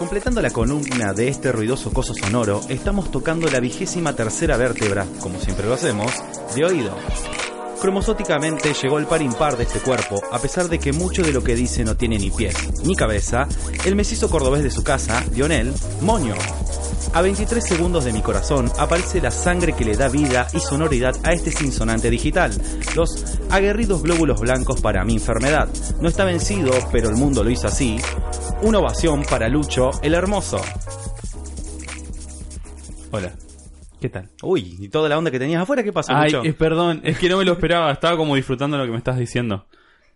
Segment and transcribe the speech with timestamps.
[0.00, 5.38] Completando la columna de este ruidoso coso sonoro, estamos tocando la vigésima tercera vértebra, como
[5.38, 6.10] siempre lo hacemos,
[6.56, 6.96] de oído.
[7.82, 11.44] Cromosóticamente llegó el par impar de este cuerpo, a pesar de que mucho de lo
[11.44, 13.46] que dice no tiene ni pies ni cabeza,
[13.84, 16.34] el mestizo cordobés de su casa, Lionel, Moño.
[17.12, 21.14] A 23 segundos de mi corazón aparece la sangre que le da vida y sonoridad
[21.24, 22.52] a este sinsonante digital,
[22.94, 25.68] los aguerridos glóbulos blancos para mi enfermedad.
[26.00, 27.96] No está vencido, pero el mundo lo hizo así.
[28.62, 30.60] Una ovación para Lucho el Hermoso.
[33.10, 33.32] Hola.
[34.00, 34.30] ¿Qué tal?
[34.42, 36.44] Uy, ¿y toda la onda que tenías afuera qué pasó, Ay, Lucho?
[36.48, 37.90] eh, perdón, es que no me lo esperaba.
[37.90, 39.66] Estaba como disfrutando lo que me estás diciendo.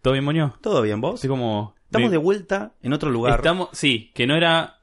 [0.00, 0.54] ¿Todo bien, Moño?
[0.60, 1.16] ¿Todo bien, vos?
[1.16, 1.74] Estoy como...
[1.86, 3.36] Estamos me- de vuelta en otro lugar.
[3.40, 3.68] Estamos...
[3.72, 4.78] Sí, que no era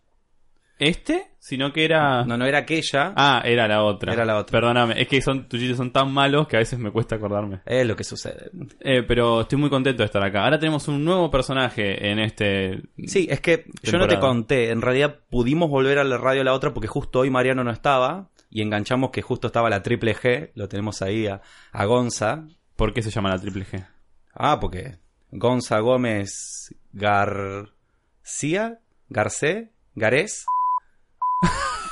[0.82, 2.26] este, sino que era...
[2.26, 3.14] No, no era aquella.
[3.16, 4.14] Ah, era la otra.
[4.14, 4.60] Era la otra.
[4.60, 7.62] Perdóname, es que son, tus chistes son tan malos que a veces me cuesta acordarme.
[7.66, 8.50] Es lo que sucede.
[8.80, 10.44] Eh, pero estoy muy contento de estar acá.
[10.44, 12.82] Ahora tenemos un nuevo personaje en este...
[13.06, 14.72] Sí, es que yo no te conté.
[14.72, 18.30] En realidad pudimos volver a la radio la otra porque justo hoy Mariano no estaba.
[18.50, 20.52] Y enganchamos que justo estaba la triple G.
[20.56, 22.48] Lo tenemos ahí a, a Gonza.
[22.76, 23.86] ¿Por qué se llama la triple G?
[24.34, 24.98] Ah, porque
[25.32, 30.46] Gonza Gómez García, Garcé, Garés.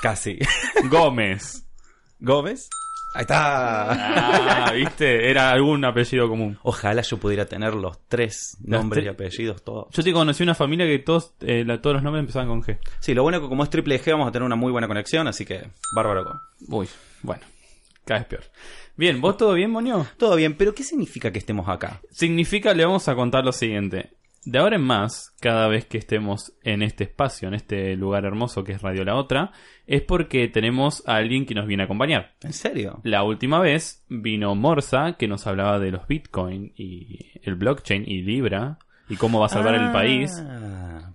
[0.01, 0.39] Casi.
[0.89, 1.65] Gómez.
[2.19, 2.69] Gómez.
[3.15, 4.67] Ahí está.
[4.67, 5.29] Ah, ¿viste?
[5.31, 6.59] Era algún apellido común.
[6.61, 9.87] Ojalá yo pudiera tener los tres Los nombres y apellidos todos.
[9.95, 12.77] Yo sí conocí una familia que todos, eh, la- todos los nombres empezaban con G.
[12.99, 14.87] Sí, lo bueno es que como es triple G vamos a tener una muy buena
[14.87, 16.39] conexión, así que bárbaro.
[16.67, 16.87] Uy,
[17.23, 17.41] bueno,
[18.05, 18.43] cada vez peor.
[18.95, 20.05] Bien, ¿vos todo bien, Moño?
[20.17, 22.01] Todo bien, pero ¿qué significa que estemos acá?
[22.11, 24.11] Significa, le vamos a contar lo siguiente.
[24.49, 28.63] De ahora en más, cada vez que estemos en este espacio, en este lugar hermoso
[28.63, 29.51] que es Radio La Otra,
[29.85, 32.33] es porque tenemos a alguien que nos viene a acompañar.
[32.41, 32.99] ¿En serio?
[33.03, 38.23] La última vez vino Morsa, que nos hablaba de los Bitcoin y el blockchain y
[38.23, 40.43] Libra y cómo va a salvar el Ah, país.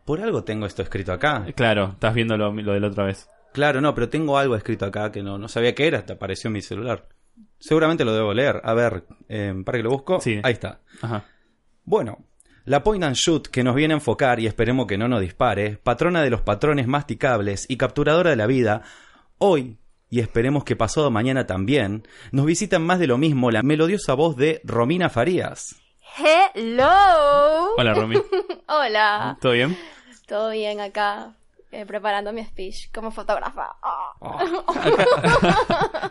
[0.04, 1.44] Por algo tengo esto escrito acá.
[1.56, 3.28] Claro, estás viendo lo, lo de la otra vez.
[3.52, 6.48] Claro, no, pero tengo algo escrito acá que no, no sabía qué era, hasta apareció
[6.48, 7.08] en mi celular.
[7.58, 8.60] Seguramente lo debo leer.
[8.62, 10.20] A ver, eh, para que lo busco.
[10.20, 10.38] Sí.
[10.44, 10.82] Ahí está.
[11.02, 11.24] Ajá.
[11.84, 12.18] Bueno,
[12.64, 15.78] la point and shoot que nos viene a enfocar y esperemos que no nos dispare,
[15.82, 18.82] patrona de los patrones masticables y capturadora de la vida,
[19.38, 19.76] hoy,
[20.10, 24.36] y esperemos que pasado mañana también, nos visitan más de lo mismo la melodiosa voz
[24.36, 25.76] de Romina Farías.
[26.16, 27.74] Hello.
[27.76, 28.16] Hola, Romy.
[28.68, 29.36] Hola.
[29.40, 29.76] ¿Todo bien?
[30.26, 31.34] Todo bien acá,
[31.80, 33.76] eh, preparando mi speech como fotógrafa.
[33.82, 34.44] Ah.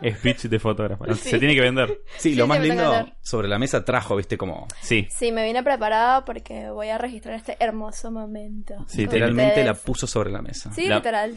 [0.18, 1.04] Speech de fotógrafo.
[1.14, 1.30] Sí.
[1.30, 2.02] Se tiene que vender.
[2.16, 5.06] Sí, Sí, lo más lindo sobre la mesa trajo, viste, como Sí.
[5.10, 8.74] Sí, me vine preparada porque voy a registrar este hermoso momento.
[8.86, 10.72] Sí, literalmente la puso sobre la mesa.
[10.72, 11.34] Sí, La- literal.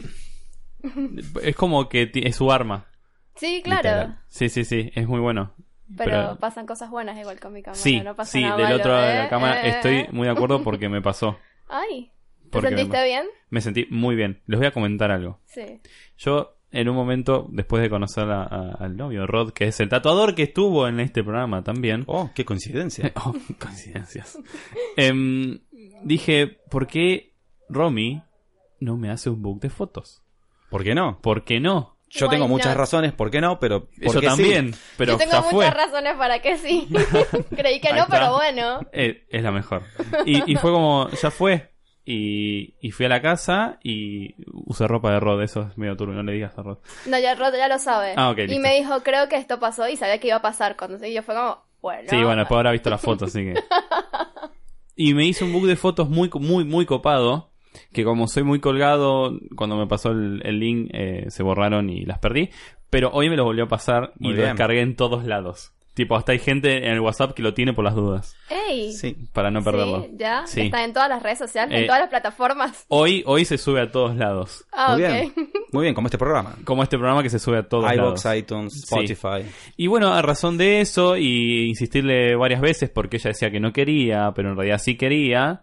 [1.42, 2.86] Es como que es su arma.
[3.36, 3.82] Sí, claro.
[3.88, 4.18] Literal.
[4.28, 4.90] Sí, sí, sí.
[4.94, 5.54] Es muy bueno.
[5.96, 7.80] Pero, Pero- pasan cosas buenas igual con mi cámara.
[7.80, 8.42] Sí, no pasa sí.
[8.42, 9.18] nada Del malo, otro lado de ¿eh?
[9.18, 10.08] la cámara Eh, estoy eh.
[10.12, 11.38] muy de acuerdo porque me pasó.
[11.68, 12.10] Ay,
[12.48, 13.04] ¿te Porque me sentiste pasó.
[13.04, 13.26] bien?
[13.50, 14.42] Me sentí muy bien.
[14.46, 15.40] Les voy a comentar algo.
[15.46, 15.80] Sí.
[16.16, 19.88] Yo, en un momento, después de conocer a- a- al novio Rod, que es el
[19.88, 22.04] tatuador que estuvo en este programa también.
[22.06, 23.12] Oh, qué coincidencia.
[23.24, 24.38] Oh, coincidencias.
[24.96, 25.60] Em,
[26.02, 27.32] dije, ¿por qué
[27.68, 28.22] Romy
[28.80, 30.22] no me hace un book de fotos?
[30.70, 31.20] ¿Por qué no?
[31.20, 31.96] ¿Por qué no?
[32.10, 33.58] Yo Why tengo muchas razones, ¿por qué no?
[33.60, 34.20] Pero Yo sí.
[34.26, 35.70] también, pero Yo tengo ya muchas fue.
[35.70, 36.88] razones para que sí.
[37.56, 38.80] Creí que no, pero bueno.
[38.92, 39.82] Eh, es la mejor.
[40.24, 41.70] Y, y fue como, ya fue.
[42.10, 45.42] Y, y fui a la casa y usé ropa de Rod.
[45.42, 46.78] Eso es medio turbio, no le digas a Rod.
[47.06, 48.14] No, ya Rod ya lo sabe.
[48.16, 48.62] Ah, y listo.
[48.62, 50.76] me dijo, creo que esto pasó y sabía que iba a pasar.
[50.78, 52.08] Cuando y yo fue como, bueno.
[52.08, 53.54] Sí, bueno, después habrá visto las fotos, así que.
[54.96, 57.50] Y me hice un book de fotos muy, muy, muy copado.
[57.92, 62.04] Que como soy muy colgado, cuando me pasó el, el link eh, se borraron y
[62.04, 62.50] las perdí.
[62.90, 64.48] Pero hoy me lo volvió a pasar y Muy lo bien.
[64.48, 65.72] descargué en todos lados.
[65.98, 68.36] Tipo, hasta hay gente en el WhatsApp que lo tiene por las dudas.
[68.48, 68.92] ¡Ey!
[68.92, 69.16] Sí.
[69.32, 70.04] Para no perderlo.
[70.04, 70.46] Sí, ya.
[70.46, 70.60] Sí.
[70.60, 72.84] Está en todas las redes sociales, Eh, en todas las plataformas.
[72.86, 74.64] Hoy, hoy se sube a todos lados.
[74.72, 75.10] Ah, Muy ok.
[75.10, 75.32] bien.
[75.72, 76.54] Muy bien, como este programa.
[76.64, 78.38] Como este programa que se sube a todos iVoox, lados.
[78.38, 78.82] iTunes, Sí.
[78.84, 79.50] Spotify.
[79.76, 83.72] Y bueno, a razón de eso y insistirle varias veces porque ella decía que no
[83.72, 85.62] quería, pero en realidad sí quería,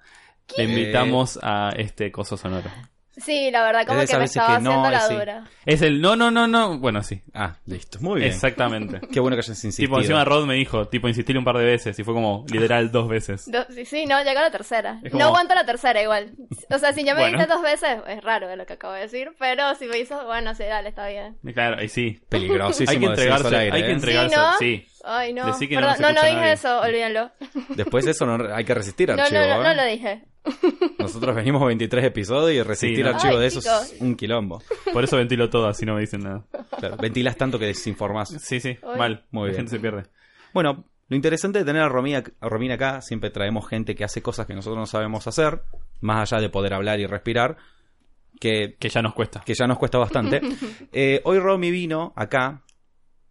[0.57, 2.69] le invitamos a este coso sonoro.
[3.17, 5.13] Sí, la verdad, como Es que me estaba que no, haciendo la sí.
[5.13, 5.43] dura.
[5.65, 6.77] Es el no, no, no, no.
[6.79, 7.21] Bueno, sí.
[7.33, 7.99] Ah, listo.
[8.01, 8.31] Muy bien.
[8.31, 8.99] Exactamente.
[9.11, 9.87] Qué bueno que hayas insistido.
[9.87, 12.91] tipo, encima Rod me dijo, tipo, insistirle un par de veces y fue como literal
[12.91, 13.49] dos veces.
[13.49, 14.99] Do- sí, sí, no, llegó la tercera.
[15.09, 16.33] Como- No aguanto la tercera igual.
[16.69, 17.37] O sea, si ya me Bueno.
[17.37, 20.53] dices dos veces, es raro lo que acabo de decir, pero si me dices, bueno,
[20.55, 21.37] sí, dale, está bien.
[21.53, 22.19] Claro, y sí.
[22.29, 23.91] Peligrosísimo Hay que entregarse, hay que ¿eh?
[23.91, 24.57] entregarse, ¿Sí, no?
[24.59, 24.87] sí.
[25.05, 25.45] Ay, no.
[25.47, 26.51] Decí que no Perdón, no, dije nadie.
[26.53, 27.31] eso, olvídenlo.
[27.75, 29.63] Después de eso no, hay que resistir No, archivo, no, no, ¿eh?
[29.63, 30.23] no lo dije.
[30.99, 33.09] Nosotros venimos 23 episodios y resistir Sí, ¿no?
[33.09, 33.93] archivos Ay, de esos chicos.
[33.93, 34.61] es un quilombo.
[34.93, 36.43] Por eso ventilo todo, así no me dicen nada.
[36.79, 38.29] Claro, ventilas tanto que desinformás.
[38.29, 38.97] Sí, sí, Uy.
[38.97, 39.25] mal.
[39.31, 39.57] Muy La bien.
[39.57, 40.03] gente se pierde.
[40.53, 44.21] Bueno, lo interesante de tener a Romina, a Romina acá, siempre traemos gente que hace
[44.21, 45.61] cosas que nosotros no sabemos hacer,
[46.01, 47.57] más allá de poder hablar y respirar,
[48.39, 49.41] que, Que ya nos cuesta.
[49.45, 50.41] que ya nos cuesta bastante.
[50.91, 52.61] Eh, hoy Romy vino acá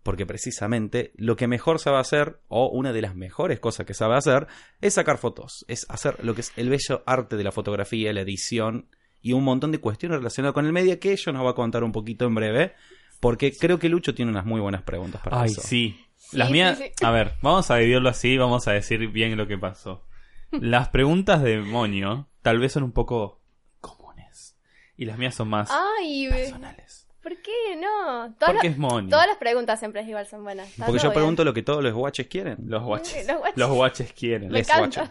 [0.05, 4.17] porque precisamente lo que mejor sabe hacer, o una de las mejores cosas que sabe
[4.17, 4.47] hacer,
[4.83, 8.21] es sacar fotos, es hacer lo que es el bello arte de la fotografía, la
[8.21, 8.87] edición
[9.23, 11.83] y un montón de cuestiones relacionadas con el medio que ella nos va a contar
[11.83, 12.75] un poquito en breve,
[13.19, 15.63] porque creo que Lucho tiene unas muy buenas preguntas para Ay, eso.
[15.63, 15.99] sí.
[16.33, 17.05] Las sí, mías, sí.
[17.05, 20.07] a ver, vamos a dividirlo así, vamos a decir bien lo que pasó.
[20.53, 23.41] Las preguntas de Monio tal vez son un poco
[23.81, 24.57] comunes.
[24.97, 27.04] Y las mías son más Ay, personales.
[27.25, 28.33] ¿Por qué no?
[28.39, 29.11] Todas, Porque las- es Monio.
[29.11, 30.73] todas las preguntas siempre es igual son buenas.
[30.79, 31.15] Porque yo bien.
[31.15, 32.59] pregunto lo que todos los guaches quieren.
[32.67, 33.27] Los guaches.
[33.27, 33.57] Los guaches.
[33.59, 34.49] Los guaches quieren.
[34.53, 35.11] Me Les guaches.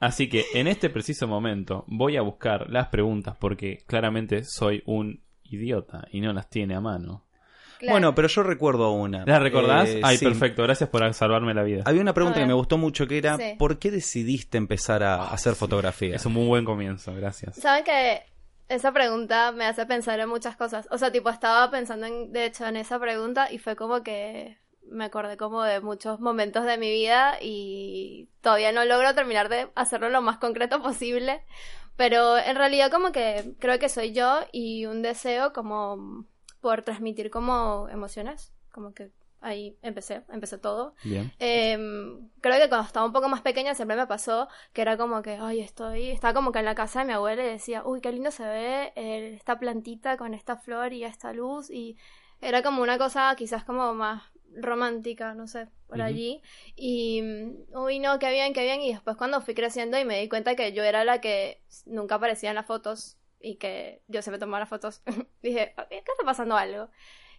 [0.00, 5.22] Así que en este preciso momento voy a buscar las preguntas porque claramente soy un
[5.44, 7.26] idiota y no las tiene a mano.
[7.78, 7.92] Claro.
[7.94, 9.24] Bueno, pero yo recuerdo una.
[9.24, 9.88] ¿Las recordás?
[9.88, 10.24] Eh, Ay, sí.
[10.26, 10.62] perfecto.
[10.62, 11.82] Gracias por salvarme la vida.
[11.86, 13.54] Había una pregunta que me gustó mucho que era Sí.
[13.58, 16.14] ¿por qué decidiste empezar a hacer fotografía?
[16.16, 17.14] Es un muy buen comienzo.
[17.14, 17.56] Gracias.
[17.56, 18.22] Saben que
[18.70, 20.86] esa pregunta me hace pensar en muchas cosas.
[20.92, 24.58] O sea, tipo, estaba pensando en, de hecho en esa pregunta y fue como que
[24.82, 29.70] me acordé como de muchos momentos de mi vida y todavía no logro terminar de
[29.74, 31.44] hacerlo lo más concreto posible.
[31.96, 36.24] Pero en realidad como que creo que soy yo y un deseo como
[36.60, 38.52] por transmitir como emociones.
[38.70, 40.94] Como que ahí empecé, empecé todo.
[41.04, 41.32] Bien.
[41.38, 41.76] Eh,
[42.40, 45.38] creo que cuando estaba un poco más pequeña siempre me pasó que era como que,
[45.40, 48.12] ay, estoy, estaba como que en la casa de mi abuela y decía, uy, qué
[48.12, 51.96] lindo se ve eh, esta plantita con esta flor y esta luz y
[52.40, 54.22] era como una cosa quizás como más
[54.52, 56.42] romántica, no sé, por allí
[56.74, 60.20] y, mm, uy, no, qué bien, qué bien y después cuando fui creciendo y me
[60.20, 64.22] di cuenta que yo era la que nunca aparecía en las fotos y que yo
[64.22, 65.02] siempre tomaba las fotos,
[65.42, 66.90] dije, "Ok, acá está pasando algo.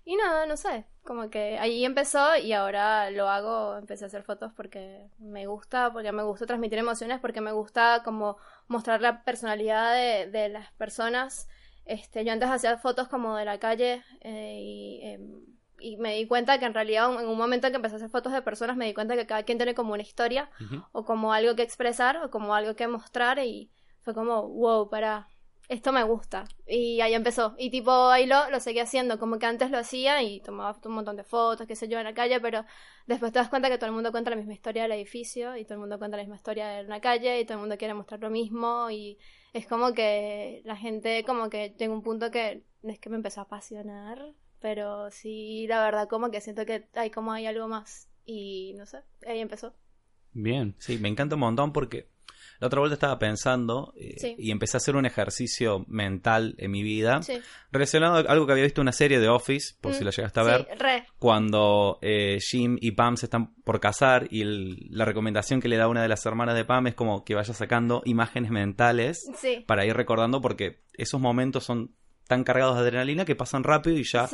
[0.03, 4.24] Y nada, no sé, como que ahí empezó y ahora lo hago, empecé a hacer
[4.24, 8.38] fotos porque me gusta, porque me gusta transmitir emociones, porque me gusta como
[8.68, 11.48] mostrar la personalidad de, de las personas.
[11.86, 15.42] Este, yo antes hacía fotos como de la calle eh, y, em,
[15.81, 18.33] y me di cuenta que en realidad en un momento que empecé a hacer fotos
[18.33, 20.50] de personas me di cuenta que cada quien tiene como una historia
[20.92, 23.71] o como algo que expresar o como algo que mostrar y
[24.01, 25.27] fue como, wow, para,
[25.71, 26.44] esto me gusta.
[26.68, 27.56] Y ahí empezó.
[27.57, 30.91] Y tipo, ahí lo, lo seguí haciendo, como que antes lo hacía y tomaba un
[30.91, 32.65] montón de fotos, qué sé yo, en la calle, pero
[33.07, 35.63] después te das cuenta que todo el mundo cuenta la misma historia del edificio y
[35.63, 37.94] todo el mundo cuenta la misma historia de una calle y todo el mundo quiere
[37.94, 39.18] mostrar lo mismo y
[39.53, 43.15] es como que la gente como que llega un punto que no es que me
[43.15, 47.69] empezó a apasionar, pero sí, la verdad como que siento que hay como hay algo
[47.69, 49.73] más y no sé, ahí empezó.
[50.33, 50.75] Bien.
[50.79, 52.09] Sí, me encanta un montón porque
[52.62, 54.36] la otra vuelta estaba pensando eh, Sí.
[54.38, 57.34] y empecé a hacer un ejercicio mental en mi vida Sí.
[57.72, 60.12] relacionado a algo que había visto en una serie de Office, por si Mm, la
[60.12, 61.06] llegaste a ver, Sí, re.
[61.19, 65.78] cuando eh, Jim y Pam se están por casar y el- la recomendación que le
[65.78, 69.30] da una de las hermanas de Pam es como que vaya sacando imágenes mentales
[69.66, 71.96] para ir recordando porque esos momentos son
[72.28, 74.30] tan cargados de adrenalina que pasan rápido y ya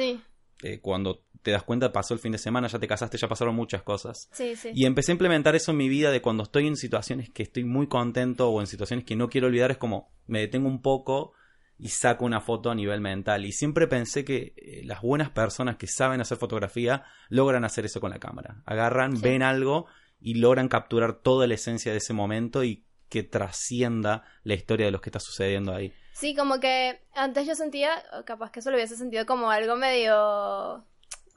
[0.63, 3.55] eh, cuando te das cuenta pasó el fin de semana, ya te casaste, ya pasaron
[3.55, 4.29] muchas cosas.
[4.31, 4.71] sí, sí.
[4.73, 7.63] Y empecé a implementar eso en mi vida de cuando estoy en situaciones que estoy
[7.63, 11.33] muy contento o en situaciones que no quiero olvidar, es como me detengo un poco
[11.79, 13.45] y saco una foto a nivel mental.
[13.45, 18.01] Y siempre pensé que eh, las buenas personas que saben hacer fotografía logran hacer eso
[18.01, 18.63] con la cámara.
[18.65, 19.21] Agarran, Sí.
[19.23, 19.85] ven algo
[20.19, 24.91] y logran capturar toda la esencia de ese momento y que trascienda la historia de
[24.91, 25.93] lo que está sucediendo ahí.
[26.13, 27.91] Sí, como que antes yo sentía,
[28.25, 30.83] capaz que eso lo hubiese sentido como algo medio...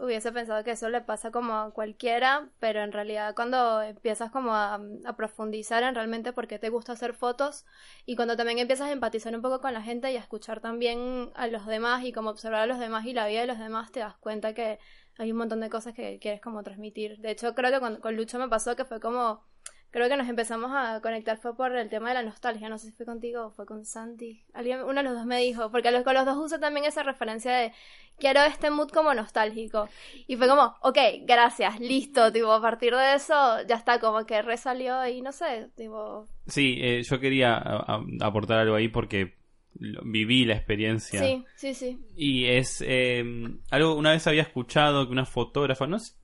[0.02, 4.54] Hubiese pensado que eso le pasa como a cualquiera, pero en realidad cuando empiezas como
[4.54, 4.80] a,
[5.14, 7.66] profundizar en realmente por qué te gusta hacer fotos
[8.06, 11.30] y cuando también empiezas a empatizar un poco con la gente y a escuchar también
[11.34, 13.92] a los demás y como observar a los demás y la vida de los demás,
[13.92, 14.78] te das cuenta que
[15.18, 17.18] hay un montón de cosas que quieres como transmitir.
[17.18, 19.44] De hecho, creo que con, con Lucho me pasó que fue como
[19.92, 22.68] Creo que nos empezamos a conectar fue por el tema de la nostalgia.
[22.68, 24.44] No sé si fue contigo o fue con Santi.
[24.54, 27.02] Alguien, uno de los dos me dijo, porque los, con los dos uso también esa
[27.02, 27.72] referencia de
[28.18, 29.88] quiero este mood como nostálgico.
[30.28, 32.30] Y fue como, ok, gracias, listo.
[32.32, 33.34] Tipo, a partir de eso
[33.66, 36.26] ya está, como que resalió y no sé, tipo.
[36.46, 39.34] Sí, eh, yo quería a- a- aportar algo ahí porque
[39.74, 41.20] viví la experiencia.
[41.20, 41.98] Sí, sí, sí.
[42.16, 43.24] Y es eh,
[43.70, 46.14] algo, una vez había escuchado que una fotógrafa, no sé,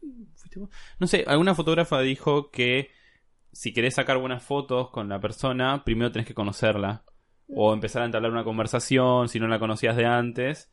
[0.98, 2.90] no sé, alguna fotógrafa dijo que
[3.56, 7.04] si querés sacar buenas fotos con la persona, primero tenés que conocerla.
[7.48, 10.70] O empezar a entablar una conversación si no la conocías de antes.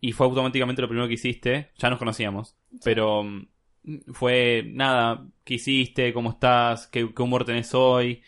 [0.00, 1.72] Y fue automáticamente lo primero que hiciste.
[1.76, 2.56] Ya nos conocíamos.
[2.84, 6.12] Pero mm, fue nada, ¿qué hiciste?
[6.12, 6.86] ¿Cómo estás?
[6.86, 8.22] ¿Qué, qué humor tenés hoy?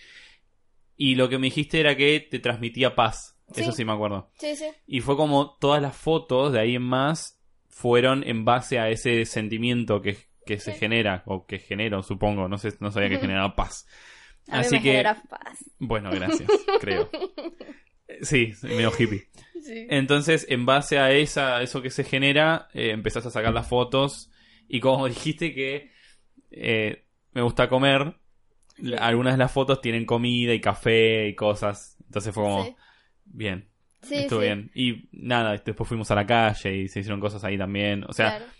[0.97, 3.39] Y lo que me dijiste era que te transmitía paz.
[3.55, 3.61] Sí.
[3.61, 4.33] Eso sí me acuerdo.
[4.39, 4.67] Sí, sí.
[4.87, 9.25] Y fue como todas las fotos de ahí en más fueron en base a ese
[9.27, 12.49] sentimiento que, que se genera, o que genero, supongo.
[12.49, 13.87] No sé, no sabía que generaba paz.
[14.49, 15.59] A Así mí me que, genera paz.
[15.79, 16.49] bueno, gracias,
[16.81, 17.09] creo.
[18.21, 19.29] Sí, medio hippie.
[19.63, 19.87] Sí.
[19.89, 23.67] Entonces, en base a esa, a eso que se genera, eh, empezás a sacar las
[23.69, 24.31] fotos.
[24.69, 25.91] Y como dijiste que
[26.51, 28.17] eh, me gusta comer,
[28.99, 31.97] algunas de las fotos tienen comida y café y cosas.
[32.07, 32.75] Entonces fue como, Sí.
[33.25, 33.69] bien,
[34.11, 34.71] estuvo bien.
[34.75, 38.05] Y nada, después fuimos a la calle y se hicieron cosas ahí también.
[38.09, 38.53] O sea, Claro.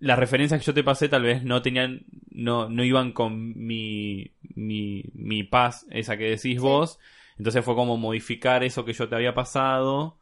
[0.00, 4.32] Las referencias que yo te pasé tal vez no tenían, no, no iban con mi,
[4.54, 6.98] mi, mi paz, esa que decís vos.
[7.38, 10.18] Entonces fue como modificar eso que yo te había pasado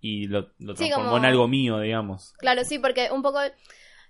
[0.00, 2.34] y lo, lo Sí, transformó como- en algo mío, digamos.
[2.38, 3.40] Claro, sí, porque un poco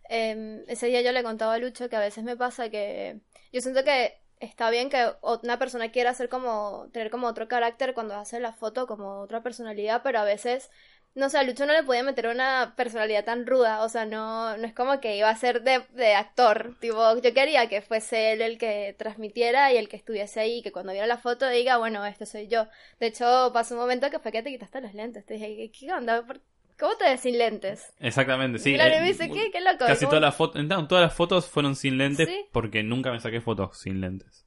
[0.09, 3.21] eh, ese día yo le contaba a Lucho que a veces me pasa que
[3.53, 7.95] yo siento que está bien que una persona quiera hacer como tener como otro carácter
[7.95, 10.71] cuando hace la foto, como otra personalidad, pero a veces
[11.17, 14.57] no sé, a Lucho no le podía meter una personalidad tan ruda, o sea, no,
[14.57, 18.33] no es como que iba a ser de, de actor, tipo, yo quería que fuese
[18.35, 21.79] él el que transmitiera y el que estuviese ahí, que cuando viera la foto diga,
[21.79, 22.69] bueno, este soy yo.
[23.01, 25.93] De hecho, pasó un momento que fue que te quitaste los lentes, te dije, ¿qué
[25.93, 26.25] onda?
[26.25, 26.41] ¿Por-
[26.79, 27.91] ¿Cómo te ves sin lentes?
[28.01, 28.75] Exactamente, sí.
[28.75, 29.51] claro, eh, me dice, ¿qué?
[29.51, 29.87] ¿Qué loco?
[29.87, 32.45] Casi ¿Cómo- todas las fotos, no, todas las fotos fueron sin lentes Sí.
[32.53, 34.46] porque nunca me saqué fotos sin lentes.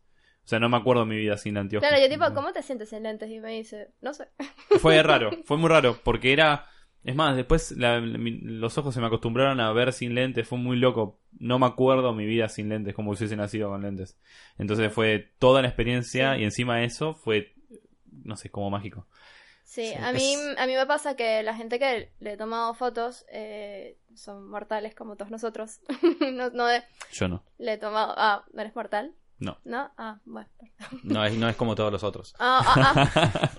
[0.49, 1.87] O sea, no me acuerdo mi vida sin anteojos.
[1.87, 3.29] Claro, yo tipo, ¿cómo te sientes sin lentes?
[3.29, 4.29] Y me dice, no sé.
[4.81, 6.65] Fue raro, fue muy raro, porque era...
[7.03, 10.57] Es más, después la- mi- los ojos se me acostumbraron a ver sin lentes, fue
[10.57, 11.19] muy loco.
[11.37, 14.17] No me acuerdo mi vida sin lentes, como si hubiese nacido con lentes.
[14.57, 16.41] Entonces fue toda la experiencia Sí.
[16.41, 17.53] y encima de eso fue,
[18.23, 19.05] no sé, como mágico.
[19.63, 22.37] Sí, Sí, a mí, es- a mí me pasa que la gente que le he
[22.37, 25.79] tomado fotos eh, son mortales como todos nosotros.
[26.33, 27.43] no, no de- Yo no.
[27.59, 28.15] le he tomado...
[28.17, 29.13] Ah, ¿no eres mortal?
[29.39, 29.57] No.
[29.63, 29.91] ¿No?
[29.97, 30.49] Ah, bueno.
[31.03, 32.35] No es, no es como todos los otros.
[32.39, 33.51] Ah, ah, ah.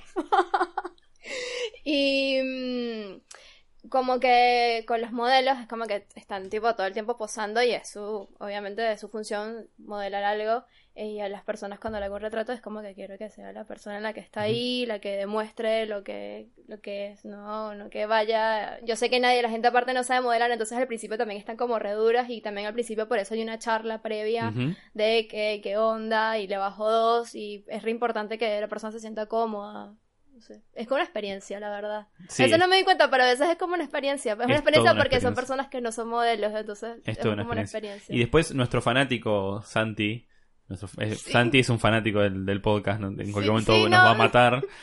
[1.84, 7.16] y mm, como que con los modelos es como que están tipo todo el tiempo
[7.16, 10.64] posando y es su, obviamente de su función modelar algo
[11.02, 13.52] y a las personas cuando le hago un retrato es como que quiero que sea
[13.52, 17.75] la persona la que está ahí, la que demuestre lo que, lo que es, no,
[17.75, 18.78] no que vaya.
[18.85, 21.57] Yo sé que nadie, la gente aparte no sabe modelar, entonces al principio también están
[21.57, 24.52] como reduras y también al principio por eso hay una charla previa
[24.95, 28.92] de qué, qué onda y le bajo dos y es re importante que la persona
[28.92, 29.95] se sienta cómoda.
[30.33, 30.62] No sé.
[30.73, 32.07] Es como una experiencia, la verdad.
[32.28, 34.33] Sí, veces no me di cuenta, pero a veces es como una experiencia.
[34.33, 35.35] Es una Es experiencia una porque son experiencia.
[35.35, 37.88] personas que no son modelos, entonces Es como una una experiencia.
[37.97, 38.14] experiencia.
[38.14, 40.26] Y después nuestro fanático Santi,
[40.70, 41.30] nuestro- eh, Sí.
[41.32, 43.08] Santi es un fanático del, del podcast, ¿no?
[43.08, 43.96] en cualquier Sí, momento sí, nos no.
[43.98, 44.64] va a matar.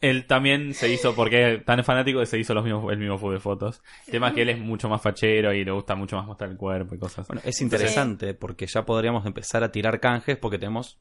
[0.00, 3.18] Él también se hizo, porque es tan fanático que se hizo los mismos, el mismo
[3.18, 3.82] fútbol de fotos.
[4.06, 6.50] El tema es que él es mucho más fachero y le gusta mucho más mostrar
[6.50, 7.26] el cuerpo y cosas.
[7.26, 11.00] Bueno, es interesante porque ya podríamos empezar a tirar canjes porque tenemos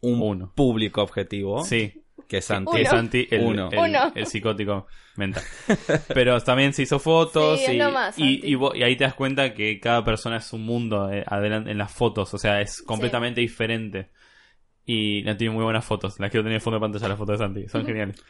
[0.00, 0.52] un Uno.
[0.54, 2.70] público objetivo Sí, que es Santi.
[2.76, 2.98] que es Uno.
[2.98, 3.68] Santi, el, Uno.
[3.72, 4.12] el- Uno.
[4.14, 5.42] el psicótico mental.
[6.14, 8.48] Pero también se hizo fotos Sí, es y, lo más, y, Santi.
[8.52, 11.70] y vo- y ahí te das cuenta que cada persona es un mundo eh, adelante
[11.70, 14.10] en las fotos, o sea, es completamente diferente.
[14.90, 16.18] Y no tiene muy buenas fotos.
[16.18, 17.68] Las quiero tener en fondo de pantalla las fotos de Santi.
[17.68, 18.22] Son geniales.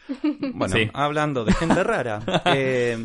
[0.54, 0.90] Bueno, Sí.
[0.92, 2.20] hablando de gente rara.
[2.46, 2.98] eh,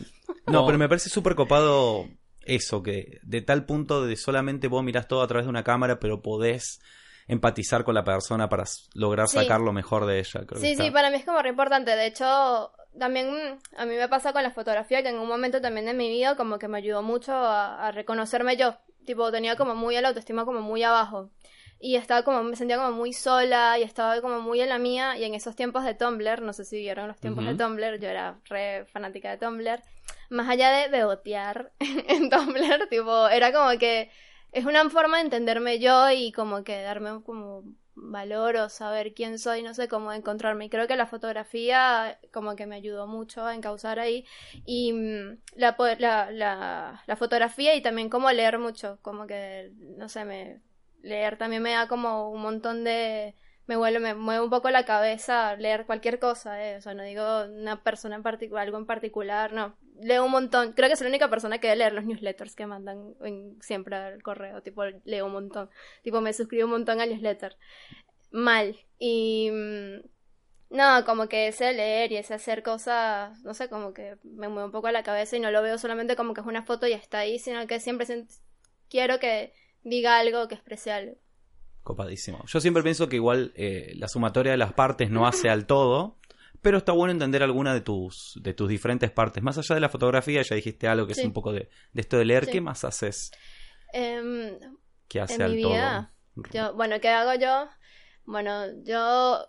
[0.48, 2.08] no, pero me parece súper copado
[2.46, 6.00] eso, que de tal punto de solamente vos mirás todo a través de una cámara,
[6.00, 6.82] pero podés
[7.28, 8.64] empatizar con la persona para
[8.94, 9.38] lograr Sí.
[9.38, 10.42] sacar lo mejor de ella.
[10.46, 11.96] Creo que Sí, está- sí, para mí es como re importante.
[11.96, 15.86] De hecho, también a mí me pasa con la fotografía que en un momento también
[15.86, 18.76] de mi vida como que me ayudó mucho a, a reconocerme yo.
[19.06, 21.30] Tipo, tenía como muy el autoestima como muy abajo.
[21.80, 25.18] Y estaba como, me sentía como muy sola y estaba como muy en la mía.
[25.18, 27.54] Y en esos tiempos de Tumblr, no sé si vieron los tiempos Ujú.
[27.58, 29.82] de Tumblr, yo era re fanática de Tumblr.
[30.30, 31.74] Más allá de bebotear
[32.08, 34.10] en Tumblr, tipo, era como que
[34.54, 37.64] es una forma de entenderme yo y como que darme como
[37.96, 40.66] valor o saber quién soy, no sé cómo encontrarme.
[40.66, 44.26] Y creo que la fotografía como que me ayudó mucho a encauzar ahí.
[44.66, 50.08] Y mm, la, la, la, la fotografía y también como leer mucho, como que, no
[50.10, 50.62] sé, me,
[51.02, 53.36] leer también me da como un montón de...
[53.66, 56.78] Me vuelve, me mueve un poco la cabeza leer cualquier cosa, eh.
[56.78, 59.78] O sea, no digo una persona en particular, algo en particular, no.
[60.04, 60.74] Leo un montón.
[60.74, 63.16] Creo que soy la única persona que debe leer los newsletters que mandan
[63.62, 64.62] siempre al correo.
[64.62, 65.70] Tipo, leo un montón.
[66.04, 67.58] Tipo, me suscribo un montón al newsletter.
[68.32, 68.76] Mal.
[69.00, 69.50] Y.
[69.52, 70.02] mm,
[70.70, 74.66] No, como que ese leer y ese hacer cosas, no sé, como que me mueve
[74.66, 76.94] un poco la cabeza y no lo veo solamente como que es una foto y
[76.94, 78.08] está ahí, sino que siempre
[78.90, 81.16] quiero que diga algo, que exprese algo.
[81.84, 82.44] Copadísimo.
[82.48, 86.18] Yo siempre pienso que igual eh, la sumatoria de las partes no hace al todo,
[86.64, 89.44] pero está bueno entender alguna de tus, de tus diferentes partes.
[89.44, 91.22] Más allá de la fotografía, ya dijiste algo que Sí.
[91.22, 92.46] es un poco de, de esto de leer.
[92.46, 92.52] Sí.
[92.54, 93.32] ¿Qué más haces
[93.94, 94.58] Em,
[95.08, 95.74] que hace en al mi todo?
[95.74, 96.14] vida,
[96.52, 97.68] yo, bueno, ¿qué hago yo?
[98.26, 99.46] Bueno, yo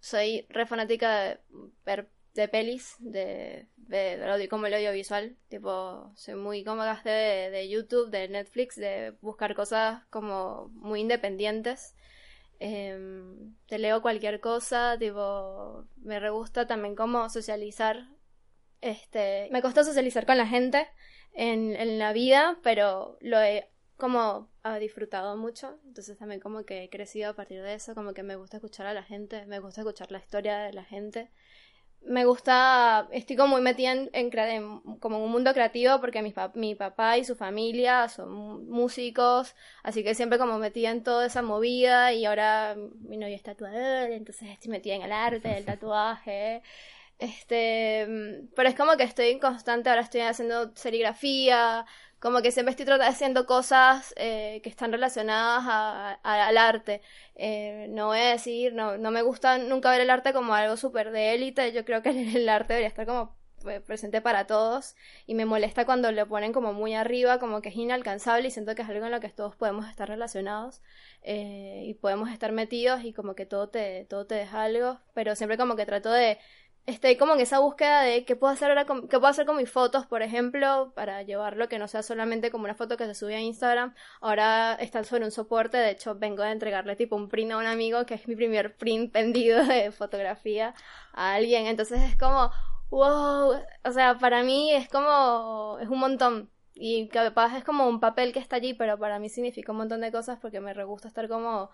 [0.00, 1.40] soy re fanática de
[1.84, 8.10] ver de pelis, de, de, como el audiovisual, tipo, soy muy cómoda de, de YouTube,
[8.10, 11.94] de Netflix, de buscar cosas como muy independientes.
[12.66, 18.08] Em, te leo cualquier cosa, tipo, me re gusta también como socializar.
[18.80, 20.88] Este, me costó socializar con la gente
[21.34, 23.68] en, en la vida, pero lo he
[23.98, 24.48] como
[24.80, 28.36] disfrutado mucho, entonces también como que he crecido a partir de eso, como que me
[28.36, 31.30] gusta escuchar a la gente, me gusta escuchar la historia de la gente
[32.06, 37.18] me gusta, estoy como muy metida en, como un mundo creativo porque mi, mi, papá
[37.18, 42.24] y su familia son músicos, así que siempre como metida en toda esa movida y
[42.26, 46.62] ahora mi novio es tatuador, entonces estoy metida en el arte, el tatuaje.
[47.18, 48.06] Este,
[48.56, 51.86] pero es como que estoy en constante, ahora estoy haciendo serigrafía,
[52.24, 57.02] como que siempre estoy haciendo cosas eh, que están relacionadas al arte.
[57.34, 60.78] Eh, no voy a decir, no, no me gusta nunca ver el arte como algo
[60.78, 63.36] súper de élite, yo creo que el arte debería estar como
[63.68, 64.96] eh, presente para todos.
[65.26, 68.74] Y me molesta cuando le ponen como muy arriba, como que es inalcanzable y siento
[68.74, 70.80] que es algo en lo que todos podemos estar relacionados
[71.26, 75.58] y podemos estar metidos y como que todo te, todo te deja algo, pero siempre
[75.58, 76.38] como que trato de
[76.86, 79.56] estoy como en esa búsqueda de qué puedo hacer ahora con, qué puedo hacer con
[79.56, 83.14] mis fotos, por ejemplo, para llevarlo que no sea solamente como una foto que se
[83.14, 83.94] sube a Instagram.
[84.20, 87.66] Ahora están sobre un soporte, de hecho vengo a entregarle tipo un print a un
[87.66, 90.74] amigo que es mi primer print vendido de fotografía
[91.12, 91.66] a alguien.
[91.66, 92.50] Entonces es como,
[92.90, 96.50] wow, o sea, para mí es como, es un montón.
[96.74, 100.00] Y capaz es como un papel que está allí, pero para mí significa un montón
[100.00, 101.70] de cosas porque me re gusta estar como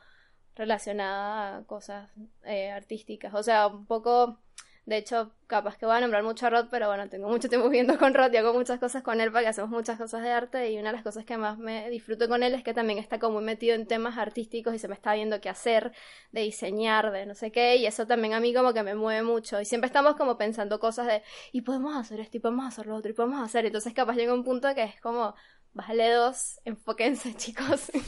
[0.54, 2.10] relacionada a cosas
[2.44, 3.34] eh, artísticas.
[3.34, 4.38] O sea, un poco
[4.86, 7.68] de hecho, capaz que voy a nombrar mucho a Rod, pero bueno, tengo mucho tiempo
[7.68, 10.70] viviendo con Rod y hago muchas cosas con él porque hacemos muchas cosas de arte
[10.70, 13.18] y una de las cosas que más me disfruto con él es que también está
[13.18, 15.92] como muy metido en temas artísticos y se me está viendo qué hacer,
[16.32, 19.22] de diseñar, de no sé qué, y eso también a mí como que me mueve
[19.22, 21.22] mucho y siempre estamos como pensando cosas de,
[21.52, 24.34] y podemos hacer esto, y podemos hacer lo otro, y podemos hacer, entonces capaz llega
[24.34, 25.34] un punto que es como,
[25.72, 27.90] bájale dos, enfóquense chicos.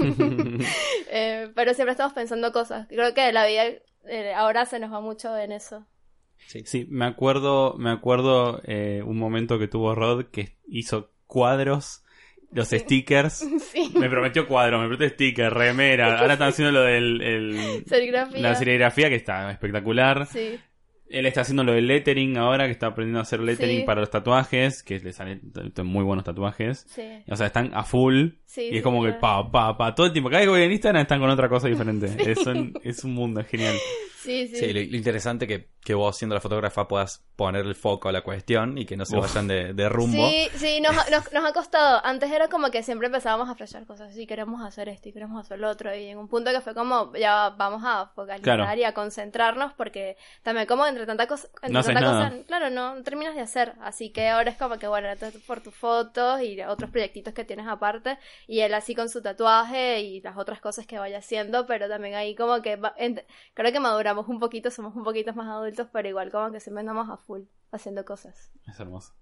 [1.14, 2.86] Eh, pero siempre estamos pensando cosas.
[2.88, 3.64] Creo que la vida
[4.06, 5.86] eh, ahora se nos va mucho en eso.
[6.46, 6.86] Sí.
[6.90, 12.04] me acuerdo, me acuerdo eh, un momento que tuvo Rod que hizo cuadros,
[12.52, 13.42] los stickers.
[13.94, 16.18] Me prometió cuadros, me prometió stickers, remera.
[16.20, 17.84] Ahora están haciendo lo del
[18.34, 20.26] la serigrafía que está espectacular.
[20.26, 20.58] Sí.
[21.12, 24.08] Él está haciendo lo del lettering ahora, que está aprendiendo a hacer lettering para los
[24.08, 25.42] tatuajes, que le salen
[25.84, 26.86] muy buenos tatuajes.
[27.28, 28.28] O sea, están a full.
[28.56, 30.30] y es como que pa, pa, pa, todo el tiempo.
[30.30, 32.06] Cada vez que voy en Instagram están con otra cosa diferente.
[32.18, 32.38] Es,
[32.82, 33.76] es un mundo, es genial.
[34.22, 34.72] Sí, sí.
[34.72, 38.78] lo, interesante que, que vos siendo la fotógrafa puedas poner el foco a la cuestión
[38.78, 40.28] y que no se vayan de, rumbo.
[40.28, 42.00] Sí, sí, nos, nos, ha costado.
[42.04, 45.44] Antes era como que siempre empezábamos a flashar cosas y queremos hacer esto y queremos
[45.44, 48.84] hacer lo otro y en un punto que fue como ya vamos a focalizar y
[48.84, 53.40] a concentrarnos porque también como entre tanta cosa, entre tanta cosa, claro, no, terminas de
[53.40, 53.74] hacer.
[53.80, 55.08] Así que ahora es como que bueno,
[55.46, 60.00] por tus fotos y otros proyectitos que tienes aparte y él así con su tatuaje
[60.00, 62.78] y las otras cosas que vaya haciendo, pero también ahí como que
[63.54, 66.80] creo que madura un poquito, somos un poquito más adultos, pero igual como que siempre
[66.80, 68.52] andamos a full haciendo cosas.
[68.66, 69.14] Es hermoso.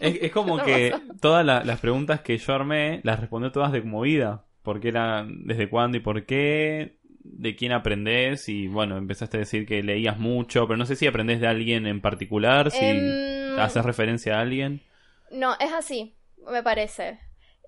[0.00, 4.44] Es, como que todas las preguntas que yo armé las respondió todas de movida.
[4.62, 6.98] ¿Por qué era, desde cuándo y por qué?
[7.22, 8.48] ¿De quién aprendés?
[8.48, 11.86] Y bueno, empezaste a decir que leías mucho, pero no sé si aprendés de alguien
[11.86, 14.80] en particular, si em, haces referencia a alguien.
[15.30, 16.14] No, es así,
[16.50, 17.18] me parece.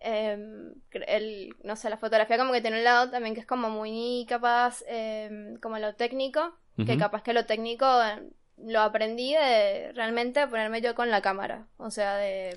[0.01, 3.71] Em, el, no sé, la fotografía como que tiene un lado también que es como
[3.71, 9.93] muy capaz, em, como lo técnico, que capaz que lo técnico em, lo aprendí de
[9.93, 12.55] realmente ponerme yo con la cámara, o sea, de...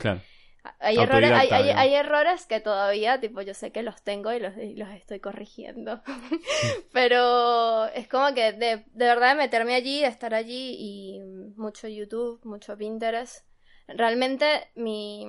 [0.80, 4.90] Hay errores, hay, errores que todavía, tipo, yo sé que los tengo y los, los
[4.90, 6.02] estoy corrigiendo.
[6.92, 11.20] Pero es como que de, de verdad meterme allí, de estar allí y
[11.56, 13.46] mucho YouTube, mucho Pinterest.
[13.88, 15.26] Realmente mi,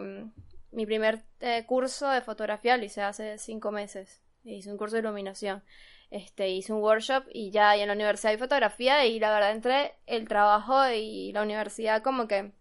[0.72, 4.20] mi primer eh, curso de fotografía lo hice hace cinco meses.
[4.44, 5.62] Hice un curso de iluminación.
[6.10, 9.94] Este, hice un workshop y ya en la universidad hay fotografía y la verdad entre
[10.06, 12.52] el trabajo y la universidad como que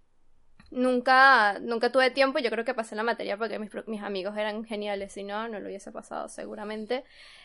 [0.72, 4.38] nunca, nunca tuve tiempo y yo creo que pasé la materia porque mis, mis amigos
[4.38, 7.04] eran geniales, si no, no lo hubiese pasado seguramente.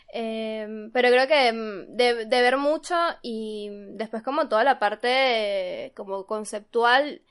[0.09, 5.91] Em, pero creo que mm, de, de, ver mucho y después como toda la parte
[5.95, 7.21] como conceptual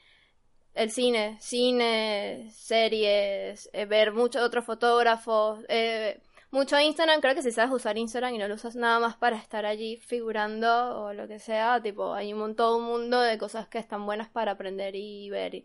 [0.74, 6.20] el cine, cine, series, eh, ver muchos otros fotógrafos, eh,
[6.54, 9.36] mucho Instagram, creo que si sabes usar Instagram y no lo usas nada más para
[9.36, 13.68] estar allí figurando o lo que sea, tipo, hay un todo un mundo de cosas
[13.68, 15.64] que están buenas para aprender y ver.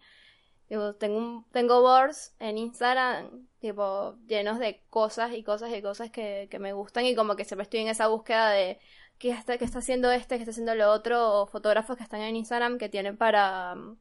[0.68, 6.48] tengo, un, tengo boards en Instagram, tipo, llenos de cosas y cosas y cosas que,
[6.52, 8.80] que me gustan y como que siempre estoy en esa búsqueda de
[9.20, 12.22] qué está, qué está haciendo este, qué está haciendo lo otro, o fotógrafos que están
[12.22, 13.98] en Instagram que tienen para, mm,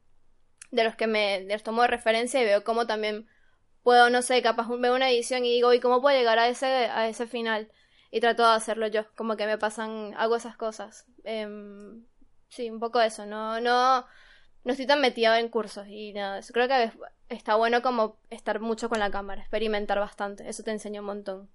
[0.71, 3.27] de los que me de los tomo de referencia y veo cómo también
[3.83, 6.65] puedo, no sé, capaz veo una edición y digo, ¿y cómo puedo llegar a ese,
[6.65, 7.71] a ese final?
[8.11, 11.05] Y trato de hacerlo yo, como que me pasan, hago esas cosas.
[11.23, 12.03] Em,
[12.47, 14.01] sí, un poco eso, no, no,
[14.63, 16.93] no estoy tan metida en cursos y nada, eso creo que es-
[17.29, 21.49] está bueno como estar mucho con la cámara, experimentar bastante, eso te enseña un montón.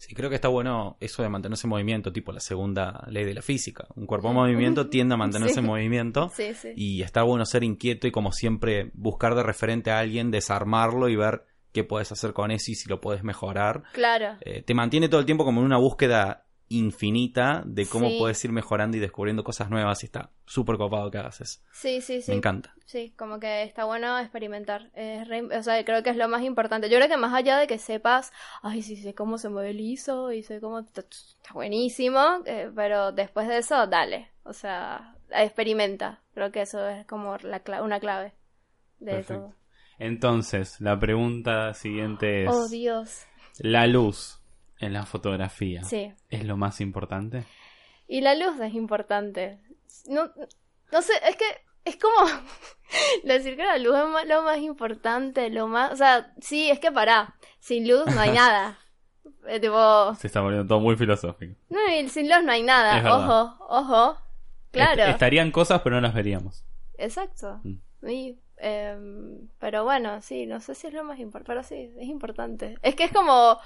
[0.00, 3.34] Sí, creo que está bueno eso de mantenerse en movimiento, tipo la segunda ley de
[3.34, 3.88] la física.
[3.96, 5.58] Un cuerpo en movimiento tiende a mantenerse Sí.
[5.60, 6.28] en movimiento.
[6.32, 6.72] Sí, sí.
[6.76, 11.16] Y está bueno ser inquieto y como siempre buscar de referente a alguien, desarmarlo y
[11.16, 11.42] ver
[11.82, 13.82] qué puedes hacer con eso y si lo puedes mejorar.
[13.92, 14.36] Claro.
[14.40, 18.16] Eh, te mantiene todo el tiempo como en una búsqueda infinita de cómo Sí.
[18.18, 21.60] puedes ir mejorando y descubriendo cosas nuevas y está súper copado que hagas eso.
[21.72, 22.30] Sí, sí, sí.
[22.30, 22.74] Me encanta.
[22.84, 24.90] Sí, como que está bueno experimentar.
[24.94, 26.90] Es re- o sea, creo que es lo más importante.
[26.90, 29.80] Yo creo que más allá de que sepas, ay, sí sé cómo se mueve el
[29.80, 31.02] ISO y sé cómo está,
[31.54, 34.28] buenísimo, eh, pero después de eso, dale.
[34.44, 36.20] O sea, experimenta.
[36.34, 38.32] Creo que eso es como la cla- una clave
[39.00, 39.54] de Perfecto.
[39.98, 42.50] Entonces, la pregunta siguiente es.
[42.50, 43.24] Oh, Dios.
[43.58, 44.40] ¿la luz
[44.78, 46.12] en la fotografía Sí.
[46.30, 47.44] es lo más importante?
[48.06, 49.58] Y la luz es importante.
[50.06, 50.30] No,
[50.92, 51.44] no sé, es que
[51.84, 52.14] es como
[53.24, 55.92] decir que la luz es lo más importante, lo más...
[55.92, 58.78] O sea, sí, es que pará, sin luz no hay nada.
[59.48, 61.54] Eh, tipo, Se está volviendo todo muy filosófico.
[61.70, 63.02] no, y sin luz no hay nada.
[63.16, 64.18] Ojo, ojo.
[64.70, 66.64] Claro, Est- estarían cosas, pero no las veríamos.
[66.98, 67.60] exacto.
[67.64, 68.08] Mm.
[68.08, 72.08] Y, em, pero bueno, sí, no sé si es lo más importante, pero sí, es
[72.08, 72.76] importante.
[72.82, 73.58] Es que es como...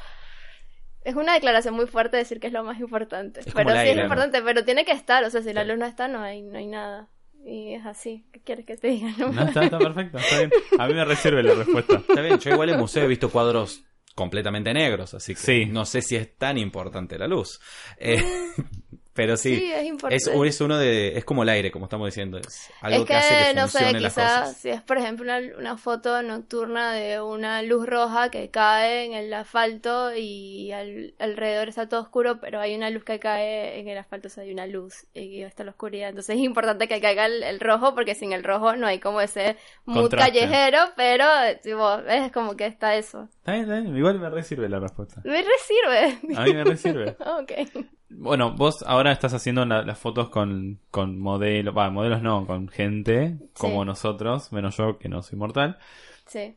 [1.04, 3.40] Es una declaración muy fuerte decir que es lo más importante.
[3.40, 4.02] Es pero sí aire, es ¿no?
[4.04, 5.24] importante, pero tiene que estar.
[5.24, 7.08] O sea, si la luz no está, no hay, no hay nada.
[7.44, 8.24] Y es así.
[8.32, 9.10] ¿Qué quieres que te diga?
[9.18, 10.50] No, No, está, está perfecto, está bien.
[10.78, 11.96] A mí me reserve la respuesta.
[11.96, 13.82] Está bien, yo igual en museo he visto cuadros
[14.14, 15.66] completamente negros, así que Sí.
[15.66, 17.58] no sé si es tan importante la luz.
[17.96, 18.22] Eh,
[19.14, 20.16] pero sí, Sí, es importante.
[20.16, 23.12] es, es uno de, es como el aire, como estamos diciendo, es algo es que,
[23.12, 24.56] que, hace que no sé, quizás cosas.
[24.56, 29.12] si es por ejemplo una, una foto nocturna de una luz roja que cae en
[29.12, 33.88] el asfalto y al- alrededor está todo oscuro, pero hay una luz que cae en
[33.88, 36.08] el asfalto, o sea, hay una luz y está la oscuridad.
[36.08, 39.20] Entonces es importante que caiga el, el rojo porque sin el rojo no hay como
[39.20, 40.40] ese mood Contraste.
[40.40, 41.26] callejero, pero
[41.62, 43.28] tipo, es como que está eso.
[43.38, 43.96] Está bien, está bien.
[43.96, 45.20] Igual me resirve la respuesta.
[45.24, 46.36] Me resirve.
[46.36, 47.10] A mí me resirve.
[47.20, 47.52] ok.
[48.16, 52.68] Bueno, vos ahora estás haciendo la- las fotos con, con modelos, va, modelos no, con
[52.68, 53.86] gente como Sí.
[53.86, 55.78] nosotros, menos yo que no soy mortal.
[56.26, 56.56] Sí.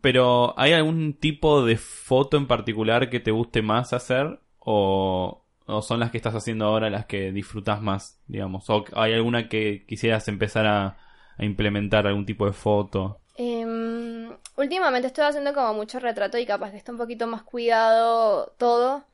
[0.00, 4.40] Pero, ¿hay algún tipo de foto en particular que te guste más hacer?
[4.58, 8.68] ¿O, o son las que estás haciendo ahora las que disfrutas más, digamos?
[8.70, 10.96] ¿O hay alguna que quisieras empezar a,
[11.36, 13.18] a implementar algún tipo de foto?
[13.36, 18.52] Em, últimamente estoy haciendo como mucho retrato y capaz que está un poquito más cuidado
[18.58, 19.04] todo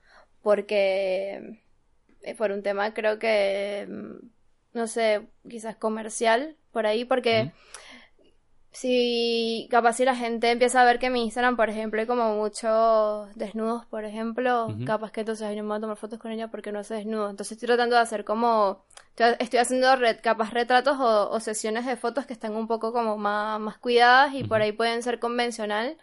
[0.48, 1.61] porque
[2.22, 4.18] eh, por un tema creo que em,
[4.72, 7.52] no sé, quizás comercial por ahí porque
[8.72, 12.35] si capaz si la gente empieza a ver que mi Instagram, por ejemplo, hay como
[12.37, 16.31] muchos desnudos, por ejemplo, capaz que entonces ay, no me voy a tomar fotos con
[16.33, 17.31] ella porque no hace desnudo.
[17.31, 18.85] Entonces estoy tratando de hacer como
[19.38, 23.16] estoy, haciendo re- capaz retratos o, o sesiones de fotos que están un poco como
[23.16, 25.96] más, más cuidadas y por ahí pueden ser convencional,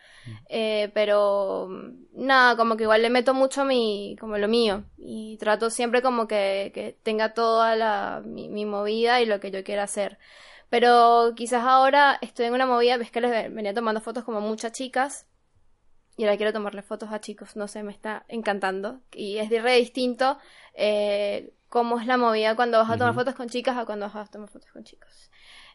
[0.49, 1.69] eh, pero
[2.13, 6.27] nada, como que igual le meto mucho mi, como lo mío y trato siempre como
[6.27, 10.17] que, que tenga toda la, mi, mi movida y lo que yo quiera hacer.
[10.69, 14.41] Pero quizás ahora estoy en una movida, ves que les ve- venía tomando fotos como
[14.41, 15.27] muchas chicas
[16.17, 19.01] y ahora quiero tomarle fotos a chicos, no sé, me está encantando.
[19.13, 20.37] Y es de re distinto
[20.73, 24.15] eh, cómo es la movida cuando vas a tomar fotos con chicas a cuando vas
[24.29, 25.29] a tomar fotos con chicos.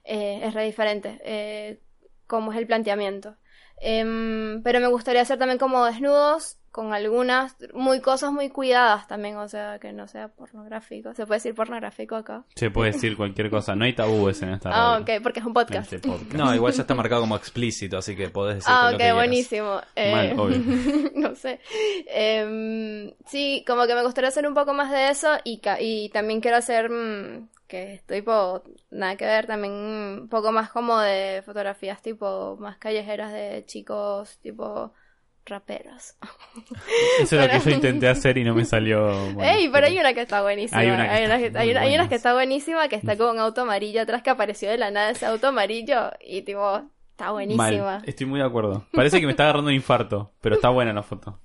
[0.05, 1.83] Eh, es re diferente eh,
[2.27, 3.37] cómo es el planteamiento.
[3.83, 9.37] Em, pero me gustaría hacer también como desnudos con algunas muy cosas muy cuidadas también,
[9.37, 11.13] o sea, que no sea pornográfico.
[11.15, 12.45] ¿Se puede decir pornográfico acá?
[12.55, 15.47] Se puede decir cualquier cosa, no hay tabúes en esta Ah, radio, ok, porque es
[15.47, 15.93] un podcast.
[15.93, 16.33] este podcast.
[16.35, 19.13] No, igual ya está marcado como explícito, así que podés decir Ah, lo ok, que
[19.13, 19.81] buenísimo.
[19.97, 20.59] Eh, Mal, obvio.
[21.17, 21.61] no sé.
[22.07, 26.09] Em, sí, como que me gustaría hacer un poco más de eso y, ca- y
[26.11, 30.99] también quiero hacer, mm, que estoy tipo, nada que ver, también un poco más como
[31.01, 34.93] de fotografías tipo más callejeras de chicos tipo
[35.47, 36.15] raperos.
[37.21, 39.07] Eso es lo que yo intenté hacer y no me salió.
[39.33, 40.81] bueno, Ey, pero hay una que está buenísima.
[40.81, 43.31] Hay una que Hay está una hay una- hay que está buenísima, que está con
[43.31, 47.31] un auto amarillo atrás que apareció de la nada ese auto amarillo y tipo, está
[47.33, 47.67] buenísima.
[47.67, 48.87] Mal, estoy muy de acuerdo.
[48.93, 51.41] Parece que me está agarrando un infarto, pero está buena la foto.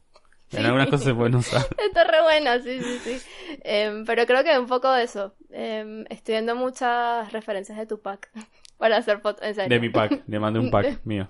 [0.52, 0.66] En Sí.
[0.66, 1.66] algunas cosas se pueden usar.
[1.86, 3.22] Está re buena, sí, sí, sí.
[3.64, 5.34] Em, pero creo que un poco de eso.
[5.52, 8.30] Em, estoy viendo muchas referencias de Tupac
[8.78, 9.56] para hacer fotos.
[9.56, 11.30] De mi pack, le mandé un pack mío.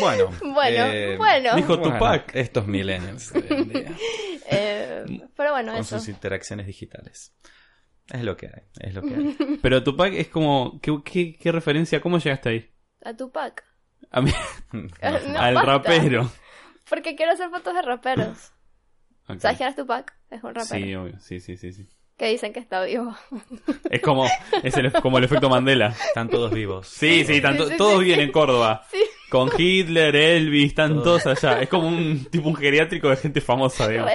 [0.00, 1.54] Bueno, Bueno, eh, bueno.
[1.56, 2.34] Dijo bueno, Tupac.
[2.34, 3.32] Estos millennials.
[3.32, 3.80] de hoy en día.
[4.50, 5.98] Eh, Eh, pero bueno, con eso.
[5.98, 7.34] sus interacciones digitales.
[8.08, 9.58] Es lo que hay, es lo que hay.
[9.62, 10.80] Pero Tupac es como.
[10.80, 12.00] ¿qué, qué, qué referencia?
[12.00, 12.70] ¿Cómo llegaste ahí?
[13.04, 13.64] A Tupac.
[14.12, 14.30] A mí,
[14.72, 15.62] No, al basta.
[15.62, 16.30] rapero.
[16.88, 18.52] Porque quiero hacer fotos de raperos.
[19.28, 19.40] Ok.
[19.40, 20.14] ¿Sabes quién es Tupac?
[20.30, 20.86] Es un rapero.
[20.86, 21.18] Sí, obvio.
[21.18, 21.88] Sí, sí, sí, sí.
[22.16, 23.14] Que dicen que está vivo.
[23.90, 24.26] Es como,
[24.62, 25.88] es el, como el efecto Mandela.
[25.88, 26.86] Están todos vivos.
[26.88, 28.82] Sí, sí, tanto, Sí, sí, todos sí, viven en Córdoba.
[28.90, 29.02] Sí.
[29.30, 31.24] Con Hitler, Elvis, están Todos.
[31.24, 31.60] todos allá.
[31.60, 34.12] Es como un tipo un geriátrico de gente famosa, digamos.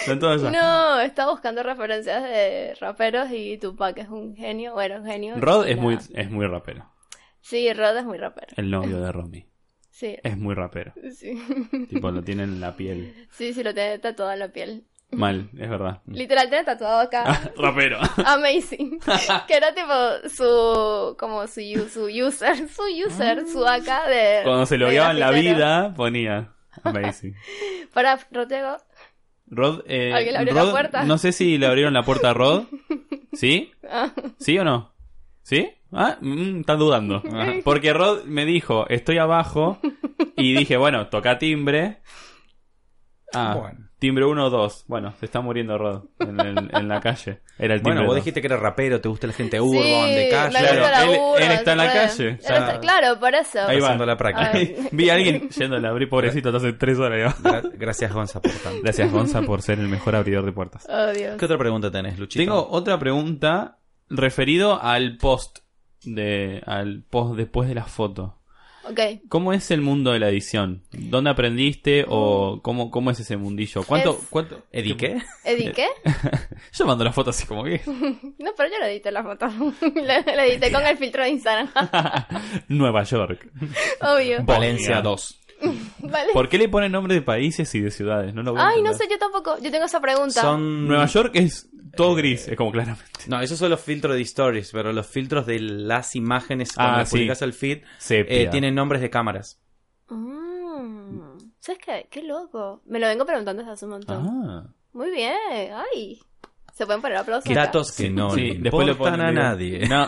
[0.00, 0.50] Están todos allá.
[0.52, 4.74] No, está buscando referencias de raperos y Tupac es un genio.
[4.74, 5.34] Bueno, un genio.
[5.36, 6.88] Rod es muy, es muy rapero.
[7.40, 8.54] Sí, Rod es muy rapero.
[8.56, 9.46] El novio de Romy.
[9.90, 10.16] Sí.
[10.22, 10.92] Es muy rapero.
[11.12, 11.34] Sí.
[11.90, 13.26] Tipo, lo tiene en la piel.
[13.32, 14.86] Sí, sí, lo tiene tatuado en la piel.
[15.16, 16.02] Mal, es verdad.
[16.06, 17.52] Literal, tiene tatuado acá.
[17.56, 17.98] rapero.
[18.24, 18.98] Amazing.
[19.46, 19.92] que era tipo
[20.28, 21.16] su.
[21.18, 21.60] como su,
[21.92, 22.68] su user.
[22.68, 24.40] Su user, su AK de.
[24.44, 26.52] Cuando se lo en la vida, ponía.
[26.82, 27.34] Amazing.
[27.92, 28.76] Para Rotego.
[29.46, 31.04] Rod, eh, ¿Alguien le abrió la puerta?
[31.04, 32.64] no sé si le abrieron la puerta a Rod.
[33.32, 33.72] ¿Sí?
[33.88, 34.94] Ah, ¿Sí o no?
[35.42, 35.70] ¿Sí?
[35.92, 37.22] Ah, mm, estás dudando.
[37.62, 39.78] Porque Rod me dijo, estoy abajo.
[40.36, 42.00] Y dije, bueno, toca timbre.
[43.32, 43.88] Ah, Bueno.
[43.98, 44.84] Timbre 1 o 2.
[44.88, 47.40] Bueno, se está muriendo Rod en, el- en la calle.
[47.58, 48.16] Era el timbre Bueno, vos dos.
[48.16, 50.58] dijiste que eres rapero, te gusta la gente urban, sí, de calle.
[50.58, 52.28] Claro, él- él está en la calle.
[52.28, 52.80] Él está- Ya.
[52.80, 53.60] claro, por eso.
[53.66, 53.86] Ahí va.
[53.86, 54.50] Haciendo la práctica.
[54.52, 54.76] Ay.
[54.92, 57.34] Vi a alguien yendo a abrir, pobrecito, hace tres horas.
[57.42, 57.50] ya.
[57.50, 58.80] Gra- Gracias, Gonza, por tanto.
[58.82, 60.86] Gracias, Gonza, por ser el mejor abridor de puertas.
[60.90, 61.36] Oh, Dios.
[61.38, 62.42] ¿Qué otra pregunta tenés, Luchito?
[62.44, 63.78] Tengo otra pregunta
[64.10, 65.58] referido al post
[66.02, 68.40] de al post después de la foto.
[69.28, 70.82] ¿Cómo es el mundo de la edición?
[70.92, 73.82] ¿Dónde aprendiste o cómo, cómo es ese mundillo?
[73.84, 75.22] ¿Cuánto Es- cuánto ¿Eddie qué?
[75.44, 75.86] ¿Edi qué?
[76.72, 79.46] Yo mando las fotos así como que No, pero yo le edité la foto.
[79.94, 81.70] la, la edité con el filtro de Instagram.
[82.68, 83.48] Nueva York.
[84.00, 84.44] Obvio.
[84.44, 85.02] Valencia Bosnia.
[85.02, 85.40] 2.
[86.10, 86.32] Vale.
[86.32, 88.34] ¿Por qué le ponen nombre de países y de ciudades?
[88.34, 89.58] No lo voy a Ay, no sé, yo tampoco.
[89.58, 90.40] Yo tengo esa pregunta.
[90.40, 90.86] Son...
[90.86, 93.10] Nueva York es todo gris, es como claramente.
[93.28, 97.06] No, esos son los filtros de stories, pero los filtros de las imágenes cuando Ah,
[97.06, 97.12] sí.
[97.12, 99.60] publicas el feed eh, tienen nombres de cámaras.
[100.08, 101.38] Mm.
[101.60, 102.08] ¿Sabes qué?
[102.10, 102.82] Qué loco.
[102.84, 104.28] Me lo vengo preguntando desde hace un montón.
[104.28, 104.66] Ah.
[104.92, 105.34] Muy bien.
[105.94, 106.20] Ay.
[106.74, 107.54] Se pueden poner aplausos.
[107.54, 109.86] Datos que no Sí, le después le importan ponen a nadie.
[109.88, 110.06] No,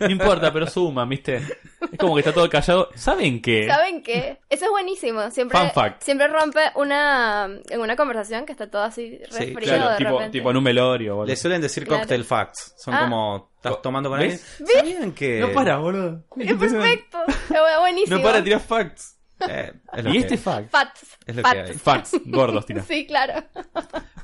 [0.00, 1.36] no importa, pero suma, ¿viste?
[1.36, 2.88] Es como que está todo callado.
[2.94, 3.66] ¿Saben qué?
[3.68, 4.38] ¿Saben qué?
[4.48, 5.30] Eso es buenísimo.
[5.30, 6.02] Siempre, Fun fact.
[6.02, 10.10] siempre rompe una en una conversación que está todo así Sí, resfriado Claro, de tipo,
[10.12, 10.38] repente.
[10.38, 12.00] tipo en un velorio algo Le suelen decir Claro.
[12.00, 12.74] cocktail facts.
[12.78, 13.00] Son Ah.
[13.02, 14.40] como, estás tomando con alguien.
[14.60, 14.72] ¿Ves?
[14.74, 15.40] ¿Sabían que...?
[15.40, 16.24] No para, boludo.
[16.38, 17.18] Es perfecto.
[17.28, 18.16] Es buenísimo.
[18.16, 19.15] No para tirar facts.
[19.48, 20.70] Eh, es lo Y que este fact.
[20.70, 21.18] Facts.
[21.26, 21.70] Es lo que Facts.
[21.70, 21.76] hay.
[21.76, 22.82] Facts, gordos, tira.
[22.88, 23.44] Sí, claro.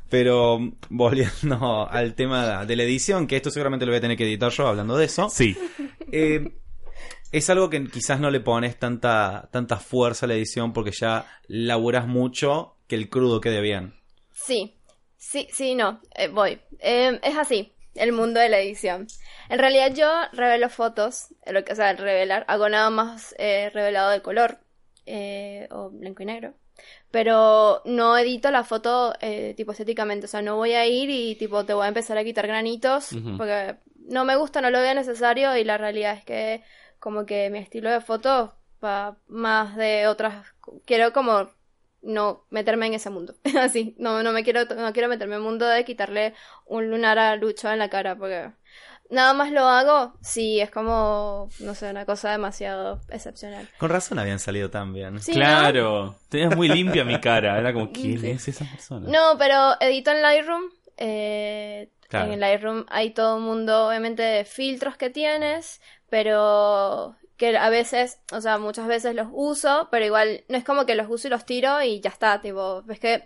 [0.09, 0.59] Pero
[0.91, 4.51] volviendo al tema de la edición, que esto seguramente lo voy a tener que editar
[4.51, 5.29] yo hablando de eso.
[5.29, 5.57] Sí.
[6.15, 6.53] Eh,
[7.31, 11.25] es algo que quizás no le pones tanta, tanta fuerza a la edición porque ya
[11.47, 13.95] laburas mucho que el crudo quede bien.
[14.31, 14.77] Sí,
[15.17, 16.61] sí, sí, no, eh, voy.
[16.81, 19.07] Eh, es así, el mundo de la edición.
[19.49, 24.11] En realidad yo revelo fotos, lo que, o sea, revelar, hago nada más eh, revelado
[24.11, 24.59] de color
[25.07, 26.55] eh, o blanco y negro.
[27.11, 31.35] Pero no edito la foto eh, tipo estéticamente, o sea, no voy a ir y
[31.37, 33.77] tipo te voy a empezar a quitar granitos porque
[34.09, 35.57] no me gusta, no lo veo necesario.
[35.57, 36.63] Y la realidad es que
[36.99, 40.47] como que mi estilo de foto va más de otras,
[40.85, 41.51] quiero como
[42.03, 43.35] no meterme en ese mundo.
[43.61, 46.35] Así, no, no me quiero, no quiero meterme en el mundo de quitarle
[46.67, 48.51] un lunar a Lucho en la cara, porque
[49.11, 53.69] nada más lo hago si es como, no sé, una cosa demasiado excepcional.
[53.79, 55.21] Con razón habían salido tan bien.
[55.21, 55.37] Sí, ¿no?
[55.37, 56.15] claro.
[56.29, 57.59] Tenías muy limpia mi cara.
[57.59, 59.09] Era como, ¿quién es esa persona?
[59.09, 60.63] No, pero edito en Lightroom.
[60.97, 62.27] eh, Claro.
[62.27, 67.71] En el Lightroom hay todo un mundo, obviamente, de filtros que tienes, pero que a
[67.71, 71.27] veces, o sea, muchas veces los uso, pero igual no es como que los uso
[71.27, 73.25] y los tiro y ya está, tipo, ves que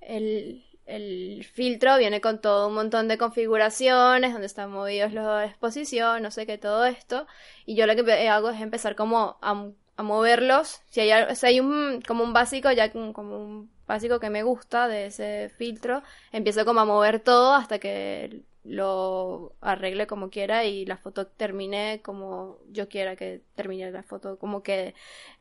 [0.00, 5.46] el, el filtro viene con todo un montón de configuraciones, donde están movidos los de
[5.46, 7.26] exposición, no sé qué, todo esto,
[7.66, 9.66] y yo lo que hago es empezar como a,
[9.96, 14.30] a moverlos, si hay, si hay un, como un básico, ya como un básico que
[14.30, 20.30] me gusta de ese filtro, empiezo como a mover todo hasta que lo arregle como
[20.30, 24.94] quiera y la foto termine como yo quiera que termine la foto, como que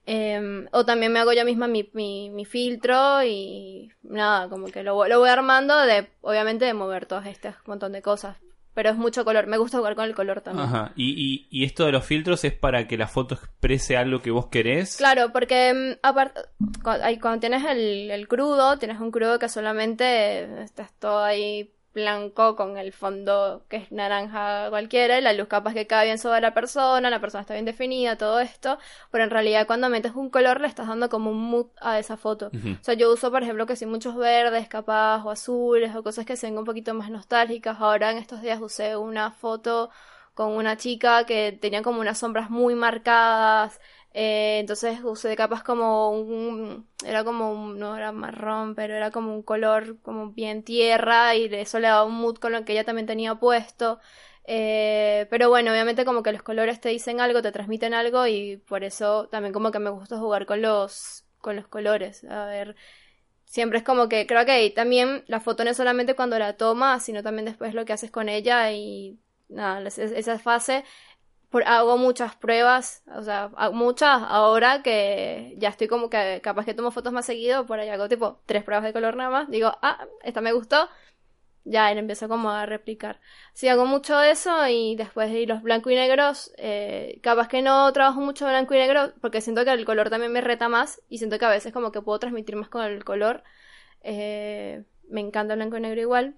[0.05, 4.81] Em, o también me hago yo misma mi, mi, mi filtro y nada, como que
[4.81, 8.37] lo, voy- lo voy armando de, obviamente, de mover todas estas montón de cosas.
[8.73, 10.67] Pero es mucho color, me gusta jugar con el color también.
[10.67, 10.93] Ajá.
[10.95, 14.29] ¿Y, y, y esto de los filtros es para que la foto exprese algo que
[14.31, 14.95] vos querés?
[14.97, 16.41] Claro, porque aparte,
[16.83, 22.77] cuando tienes el, el crudo, tienes un crudo que solamente estás todo ahí blanco con
[22.77, 26.53] el fondo que es naranja cualquiera, y la luz capaz que cae bien sobre la
[26.53, 28.77] persona, la persona está bien definida, todo esto,
[29.11, 32.17] pero en realidad cuando metes un color le estás dando como un mood a esa
[32.17, 32.47] foto.
[32.47, 36.25] O sea, yo uso, por ejemplo, que sí muchos verdes, capaz, o azules, o cosas
[36.25, 37.77] que se ven un poquito más nostálgicas.
[37.79, 39.89] Ahora en estos días usé una foto
[40.33, 43.81] con una chica que tenía como unas sombras muy marcadas.
[44.19, 46.87] Eh, entonces usé capaz como un...
[47.05, 47.79] Era como un...
[47.79, 52.05] No era marrón, pero era como un color como bien tierra y eso le daba
[52.05, 53.99] un mood con lo que ella también tenía puesto.
[54.45, 58.57] Eh, pero bueno, obviamente como que los colores te dicen algo, te transmiten algo y
[58.57, 62.23] por eso también como que me gusta jugar con los, con los colores.
[62.25, 62.75] A ver,
[63.45, 66.57] siempre es como que creo que ahí también la foto no es solamente cuando la
[66.57, 70.83] tomas, sino también después lo que haces con ella y nada, es- es- esa fase.
[71.65, 76.91] Hago muchas pruebas, o sea, muchas ahora que ya estoy como que capaz que tomo
[76.91, 80.05] fotos más seguido, por ahí hago tipo tres pruebas de color nada más, digo, ah,
[80.23, 80.89] esta me gustó,
[81.63, 83.19] ya, y le empiezo como a replicar.
[83.53, 87.61] Sí, hago mucho de eso y después de los blancos y negros, eh, capaz que
[87.61, 91.01] no trabajo mucho blanco y negro porque siento que el color también me reta más
[91.09, 93.43] y siento que a veces como que puedo transmitir más con el color.
[94.01, 96.37] Eh, me encanta el blanco y negro igual.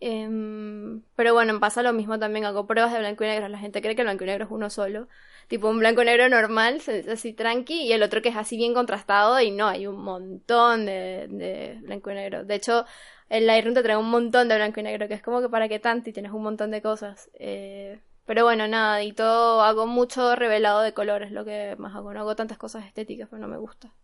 [0.00, 3.48] Em, pero bueno, pasa lo mismo también, hago pruebas de blanco y negro.
[3.48, 5.08] La gente cree que el blanco y negro es uno solo.
[5.48, 6.80] Tipo un blanco y negro normal,
[7.10, 10.86] así tranqui, y el otro que es así bien contrastado, y no, hay un montón
[10.86, 12.44] de, de blanco y negro.
[12.44, 12.84] De hecho,
[13.28, 15.68] el Lightroom te trae un montón de blanco y negro, que es como que para
[15.68, 17.30] qué tanto y tienes un montón de cosas.
[17.34, 22.12] Eh, pero bueno, nada, y todo, hago mucho revelado de colores, lo que más hago.
[22.12, 23.94] No hago tantas cosas estéticas, pero no me gusta.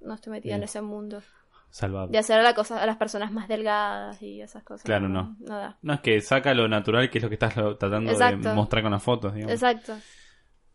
[0.00, 1.22] No estoy metida en ese mundo.
[1.70, 2.08] Salvado.
[2.08, 4.84] De hacer a, la cosa, a las personas más delgadas y esas cosas.
[4.84, 5.36] Claro, no.
[5.40, 5.78] Nada.
[5.82, 8.48] No, es que saca lo natural, que es lo que estás lo- tratando Exacto.
[8.48, 9.52] de mostrar con las fotos, digamos.
[9.54, 9.96] Exacto.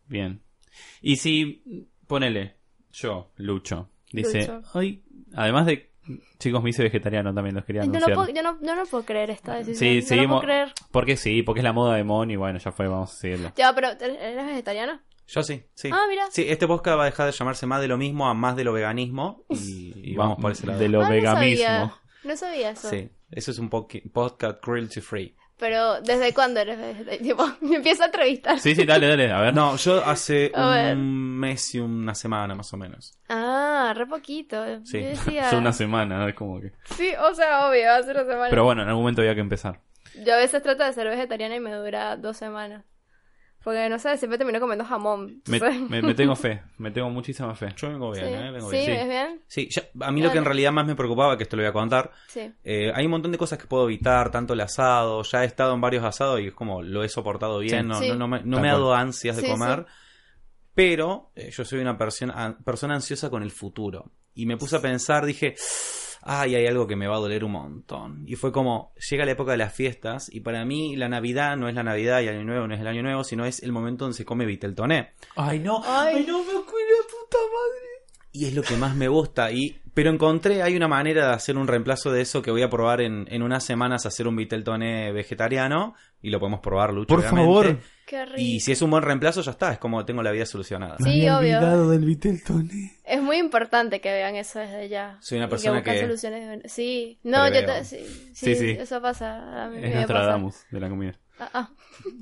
[0.06, 0.40] Bien.
[1.02, 2.56] Y si, ponele,
[2.92, 4.62] yo, Lucho, dice, Lucho.
[5.34, 5.90] además de,
[6.38, 8.14] chicos, me hice vegetariano también, los quería no, anunciar.
[8.14, 9.76] puedo, yo, no, yo no puedo creer esta decisión.
[9.76, 10.28] Sí, no seguimos.
[10.40, 10.72] puedo creer.
[10.90, 13.52] Porque sí, porque es la moda de Mon y bueno, ya fue, vamos a seguirlo.
[13.56, 15.00] Ya, pero ¿eres eres vegetariano?
[15.28, 15.90] Yo sí, sí.
[15.92, 16.24] Ah, mira.
[16.30, 18.64] Sí, este podcast va a dejar de llamarse más de lo mismo a más de
[18.64, 20.78] lo veganismo y, y vamos por ese lado.
[20.78, 21.64] De lo Ah, no veganismo.
[21.66, 21.94] sabía.
[22.24, 22.88] No sabía eso.
[22.90, 25.34] Sí, eso es un podcast cruelty free.
[25.58, 26.78] Pero, ¿desde cuándo eres?
[27.22, 28.58] Tipo, me empiezo a entrevistar.
[28.60, 29.54] Sí, sí, dale, dale, a ver.
[29.54, 30.96] No, yo hace A ver.
[30.96, 33.18] un mes y una semana más o menos.
[33.28, 34.62] Ah, re poquito.
[34.84, 35.00] Sí.
[35.00, 35.50] Yo decía...
[35.54, 36.28] Una semana, ¿no?
[36.28, 36.72] Es como que...
[36.94, 38.50] Sí, o sea, obvio, hace una semana.
[38.50, 39.80] Pero bueno, en algún momento había que empezar.
[40.24, 42.84] Yo a veces trato de ser vegetariana y me dura dos semanas.
[43.66, 45.42] Porque, no sé, siempre termino comiendo jamón.
[45.48, 47.74] Me, Entonces- me- me tengo fe, me tengo muchísima fe.
[47.76, 48.50] Yo vengo bien, sí, ¿eh?
[48.52, 48.92] Vengo sí bien.
[48.92, 49.40] ¿es bien?
[49.48, 51.70] Sí, ya- a mí lo que en realidad más me preocupaba, que esto lo voy
[51.70, 52.48] a contar, Sí.
[52.62, 55.74] eh, hay un montón de cosas que puedo evitar, tanto el asado, ya he estado
[55.74, 57.88] en varios asados y es como lo he soportado bien, Sí.
[57.88, 58.08] no, Sí.
[58.10, 59.84] no, no me, no me ha dado ansias de Sí, comer,
[60.72, 64.12] pero eh, yo soy una persona, persona ansiosa con el futuro.
[64.34, 65.56] Y me puse a pensar, dije,
[66.28, 68.24] ay, hay algo que me va a doler un montón.
[68.26, 71.68] Y fue como, llega la época de las fiestas y para mí la Navidad no
[71.68, 73.70] es la Navidad y el Año Nuevo no es el Año Nuevo, sino es el
[73.70, 75.12] momento donde se come Viteltoné.
[75.36, 76.24] Ay, no, Ay.
[76.26, 76.66] no me acuerdo,
[77.06, 77.86] puta madre.
[78.32, 79.52] Y es lo que más me gusta.
[79.52, 82.68] Y, pero encontré, hay una manera de hacer un reemplazo de eso que voy a
[82.68, 85.94] probar en, en unas semanas, hacer un Vitel Toné vegetariano.
[86.20, 87.08] Y lo podemos probar, Lucho.
[87.08, 87.40] Por obviamente.
[87.40, 87.78] favor.
[88.06, 88.38] Qué rico.
[88.40, 89.72] Y si es un buen reemplazo, ya está.
[89.72, 90.96] Es como tengo la vida solucionada.
[90.98, 91.92] Sí, Me había obvio.
[93.04, 95.18] Es muy importante que vean eso desde ya.
[95.20, 96.62] Soy una Y persona buscan que- soluciones.
[96.62, 97.84] de- Sí, no, yo te...
[97.84, 97.98] sí,
[98.32, 98.70] sí, Sí, sí.
[98.70, 99.64] eso pasa.
[99.64, 100.30] A mí Es me nuestra pasa.
[100.30, 101.18] Damus de la comida.
[101.38, 101.70] Ah, ah.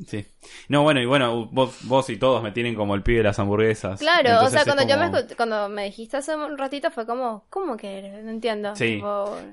[0.09, 0.27] Sí.
[0.68, 3.38] No, bueno, y bueno, vos, vos y todos me tienen como el pibe de las
[3.38, 4.01] hamburguesas.
[4.01, 7.47] Claro, Entonces o sea, cuando yo me cuando me dijiste hace un ratito fue como,
[7.51, 8.25] ¿cómo que eres?
[8.25, 8.75] No entiendo.
[8.75, 9.01] Sí.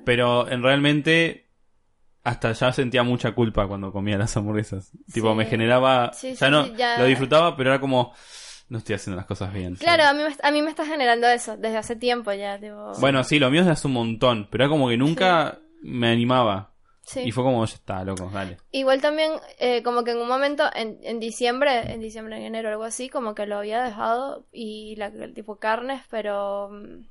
[0.06, 1.51] Pero en realmente
[2.24, 4.92] hasta ya sentía mucha culpa cuando comía las hamburguesas.
[5.14, 5.36] Tipo, Sí.
[5.38, 6.12] me generaba...
[6.14, 6.98] Sí, ya sí, no, ya.
[7.00, 8.14] lo disfrutaba, pero era como...
[8.70, 9.76] No estoy haciendo las cosas bien.
[9.76, 12.94] Claro, a mí, me, a mí me está generando eso desde hace tiempo ya, tipo...
[13.00, 16.10] Bueno, sí, lo mío es de hace un montón, pero era como que nunca me
[16.10, 16.72] animaba.
[17.02, 17.20] sí.
[17.26, 18.58] Y fue como, ya está, loco, dale.
[18.72, 22.70] Igual también, eh, como que en un momento, en, en diciembre, en diciembre, en enero,
[22.70, 27.08] algo así, como que lo había dejado y la, el tipo carnes, pero mm,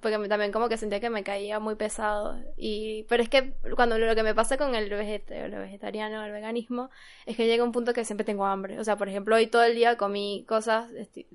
[0.00, 2.38] porque también como que sentía que me caía muy pesado.
[2.56, 6.32] Y pero es que cuando lo que me pasa con el, veget el vegetariano el
[6.32, 6.90] veganismo
[7.26, 8.78] es que llega un punto que siempre tengo hambre.
[8.78, 10.90] O sea por ejemplo hoy todo el día comí cosas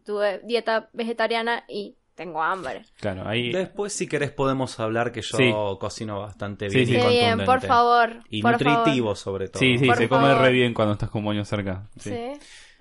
[0.06, 3.52] tuve dieta vegetariana y tengo hambre Claro, ahí...
[3.52, 5.52] Después, si querés, podemos hablar que yo Sí.
[5.80, 6.86] cocino bastante bien.
[6.86, 6.94] sí.
[6.94, 7.46] y Qué bien contundente.
[7.46, 9.60] por favor Y por nutritivo, sobre todo.
[9.60, 10.42] Sí, sí, Por se come favor.
[10.44, 11.88] re bien cuando estás con moño cerca.
[11.98, 12.10] Sí.
[12.12, 12.32] sí,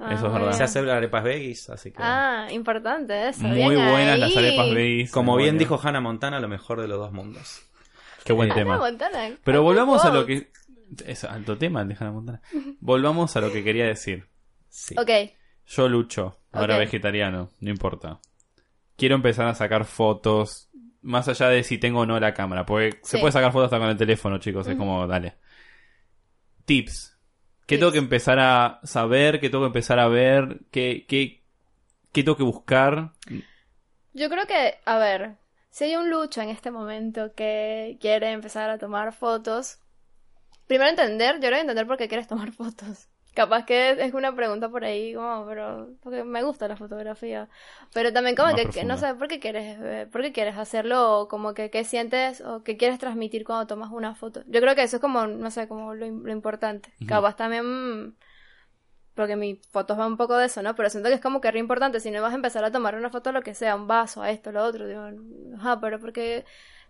[0.02, 0.56] Ah, Eso es muy verdad.
[0.56, 1.98] Se hace arepas veggies, así que...
[2.02, 3.42] Ah, importante eso.
[3.42, 4.20] Muy bien buenas ahí.
[4.20, 5.10] las arepas veggies.
[5.12, 7.62] Como bien dijo Hannah Montana, lo mejor de los dos mundos.
[8.24, 8.78] Qué buen tema.
[8.78, 9.36] Montana.
[9.44, 10.50] Pero Ah, volvamos a lo que...
[11.06, 12.40] Es alto tema el de Hannah Montana.
[12.80, 14.26] Volvamos a lo que quería decir.
[14.70, 14.94] Sí.
[14.98, 15.10] Ok,
[15.66, 16.80] Yo lucho, ahora Ok.
[16.80, 18.20] vegetariano, no importa.
[19.00, 20.68] Quiero empezar a sacar fotos,
[21.00, 23.78] más allá de si tengo o no la cámara, porque se puede sacar fotos hasta
[23.78, 25.38] con el teléfono, chicos, es como, dale.
[26.66, 27.16] tips.
[27.64, 29.40] ¿Qué tengo que empezar a saber?
[29.40, 30.60] ¿Qué tengo que empezar a ver?
[30.70, 31.42] ¿Qué, qué,
[32.12, 33.12] qué tengo que buscar?
[34.12, 35.38] Yo creo que, a ver,
[35.70, 39.78] si hay un lucho en este momento que quiere empezar a tomar fotos,
[40.66, 43.08] primero entender, yo creo que entender por qué quieres tomar fotos.
[43.40, 47.48] Capaz que es una pregunta por ahí, como, pero, porque me gusta la fotografía.
[47.94, 51.20] Pero también como que, no sé, ¿por qué quieres, eh, por qué quieres hacerlo?
[51.20, 54.42] O como que, qué sientes o qué quieres transmitir cuando tomas una foto.
[54.46, 56.92] Yo creo que eso es como, no sé, como lo, im- lo importante.
[57.06, 58.14] Capaz también,
[59.14, 60.74] porque mis fotos van un poco de eso, ¿no?
[60.74, 62.00] Pero siento que es como que re importante.
[62.00, 64.30] Si no vas a empezar a tomar una foto lo que sea, un vaso, a
[64.30, 65.02] esto, lo otro, digo,
[65.56, 66.44] ajá, pero porque...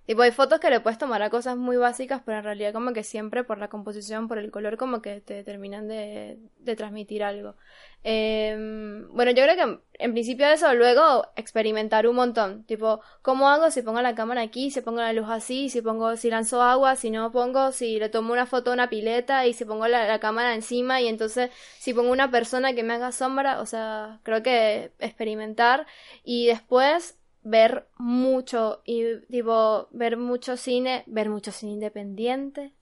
[0.07, 2.92] Tipo, hay fotos que le puedes tomar a cosas muy básicas, pero en realidad como
[2.92, 6.38] que siempre por la composición, por el color, como que te terminan de,
[6.76, 7.55] transmitir algo.
[8.03, 12.64] Eh, bueno, yo creo que en principio de eso, luego experimentar un montón.
[12.64, 16.16] Tipo, ¿cómo hago si pongo la cámara aquí, si pongo la luz así, si pongo,
[16.16, 19.53] si lanzo agua, si no pongo, si le tomo una foto a una pileta y
[19.53, 23.12] si pongo la, la cámara encima y entonces si pongo una persona que me haga
[23.12, 25.86] sombra, o sea, creo que experimentar
[26.24, 32.72] y después ver mucho y tipo ver mucho cine, ver mucho cine independiente,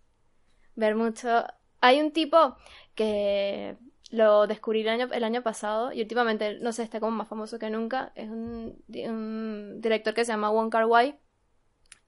[0.75, 1.45] ver mucho.
[1.81, 2.57] Hay un tipo
[2.95, 3.77] que
[4.11, 7.59] lo descubrí el año, el año pasado y últimamente, no sé, está como más famoso
[7.59, 8.13] que nunca.
[8.15, 10.87] Es un, un director que se llama Wong Kar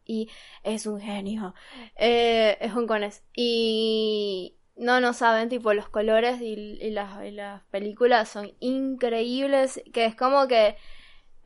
[0.05, 0.29] y
[0.65, 1.55] es un genio.
[1.97, 3.23] Eh, es hongkonés.
[3.35, 10.07] Y no, no saben, tipo, los colores y las, y las películas son increíbles, que
[10.07, 10.77] es como que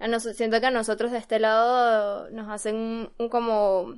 [0.04, 3.94] a nos- siento que a nosotros de este lado nos hacen un, un como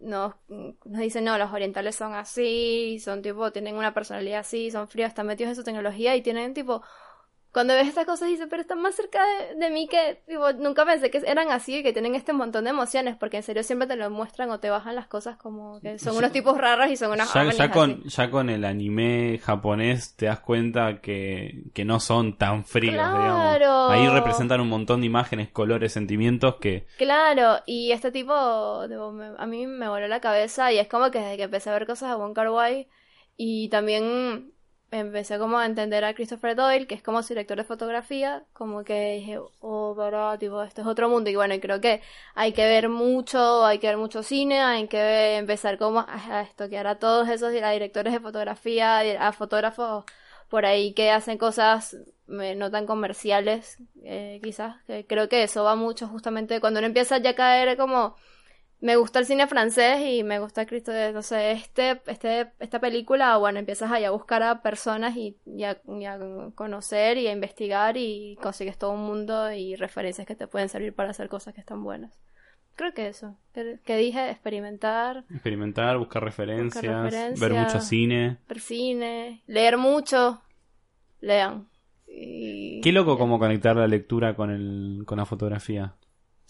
[0.00, 4.88] nos, nos dicen no, los orientales son así, son tipo, tienen una personalidad así, son
[4.88, 6.82] fríos, están metidos en su tecnología y tienen tipo,
[7.52, 10.22] cuando ves estas cosas dices, pero están más cerca de, de mí que,
[10.58, 13.62] nunca pensé que eran así y que tienen este montón de emociones, porque en serio
[13.62, 16.90] siempre te lo muestran o te bajan las cosas como que son unos tipos raros
[16.90, 17.72] y son unas Ya, ya así.
[17.72, 22.94] con, ya con el anime japonés te das cuenta que, que no son tan fríos,
[22.94, 23.18] Claro.
[23.18, 23.90] digamos.
[23.92, 26.86] Ahí representan un montón de imágenes, colores, sentimientos que...
[26.96, 28.32] Claro, y este tipo
[28.88, 31.68] tipo, me- a mí me voló la cabeza y es como que desde que empecé
[31.70, 32.88] a ver cosas de Wong Kar Wai
[33.36, 34.52] y también
[34.92, 38.84] empecé como a entender a Christopher Doyle, que es como su director de fotografía, como
[38.84, 42.02] que dije, oh, verdad, tipo, esto es otro mundo y bueno, creo que
[42.34, 46.86] hay que ver mucho, hay que ver mucho cine, hay que empezar como a, estoquear
[46.86, 50.04] a todos esos a directores de fotografía, a fotógrafos
[50.48, 51.96] por ahí que hacen cosas
[52.28, 54.76] eh, no tan comerciales, eh, quizás.
[55.08, 58.16] creo que eso va mucho justamente cuando uno empieza ya a caer como
[58.82, 62.80] me gusta el cine francés y me gusta Cristo de, no sé, este, este, esta
[62.80, 66.18] película, bueno, empiezas ahí a buscar a personas y, y a, y a
[66.56, 70.94] conocer y a investigar y consigues todo un mundo y referencias que te pueden servir
[70.94, 72.18] para hacer cosas que están buenas.
[72.74, 77.38] Creo que eso, que, dije, experimentar, Experimentar, buscar referencias, referencias.
[77.38, 78.38] ver mucho cine.
[78.48, 80.42] ver cine, leer mucho,
[81.20, 81.68] lean.
[82.08, 82.80] Y...
[82.80, 85.94] Qué loco cómo conectar la lectura con, el, con la fotografía.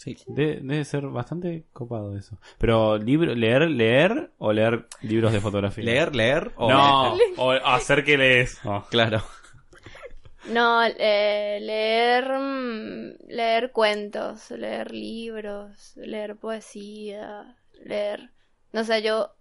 [0.03, 0.17] Sí.
[0.27, 2.37] De- debe ser bastante copado eso.
[2.57, 5.85] Pero, libro, ¿leer, leer o leer libros de fotografía?
[5.85, 6.69] Leer, leer o...
[6.69, 8.59] No, o hacer que lees.
[8.65, 8.83] Oh.
[8.89, 9.23] Claro.
[10.51, 18.29] No, eh, leer, mm, leer cuentos, leer libros, leer poesía, leer,
[18.73, 19.31] no sé, yo,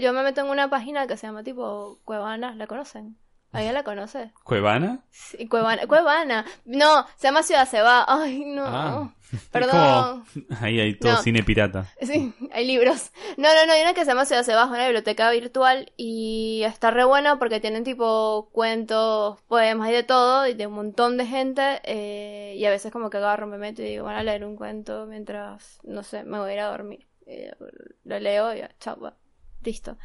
[0.00, 3.16] yo me meto en una página que se llama tipo Cuevana, ¿la conocen?
[3.54, 4.32] ¿Alguien la conoce?
[4.42, 5.00] ¿Cuevana?
[5.10, 9.14] Sí, Cuevana, Cuevana, no, se llama Ciudad Se va, ay no, Ah.
[9.52, 10.24] perdón.
[10.26, 11.18] Es como- Ahí hay todo No.
[11.22, 11.86] cine pirata.
[12.00, 13.10] Sí, hay libros.
[13.36, 16.62] No, no, no, hay una que se llama Ciudad Se Baja, una biblioteca virtual y
[16.64, 21.16] está re buena porque tienen tipo cuentos, poemas y de todo, y de un montón
[21.16, 24.22] de gente, eh, y a veces como que agarro, me meto y digo, van a
[24.22, 27.06] leer un cuento mientras, no sé, me voy a ir a dormir.
[27.26, 27.50] Eh,
[28.04, 29.14] lo leo y ya, chao, va,
[29.62, 29.96] listo.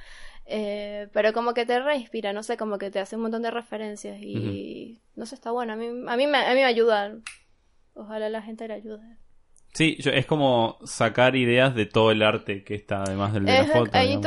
[0.51, 3.51] Eh, pero como que te reinspira, no sé, como que te hace un montón de
[3.51, 7.13] referencias y no sé, está bueno, a mí, a mí, me, a mí me ayuda.
[7.93, 9.17] Ojalá la gente le ayude.
[9.73, 13.51] Sí, yo- es como sacar ideas de todo el arte que está además del de
[13.53, 13.91] la Es, foto.
[13.93, 14.23] hay digamos.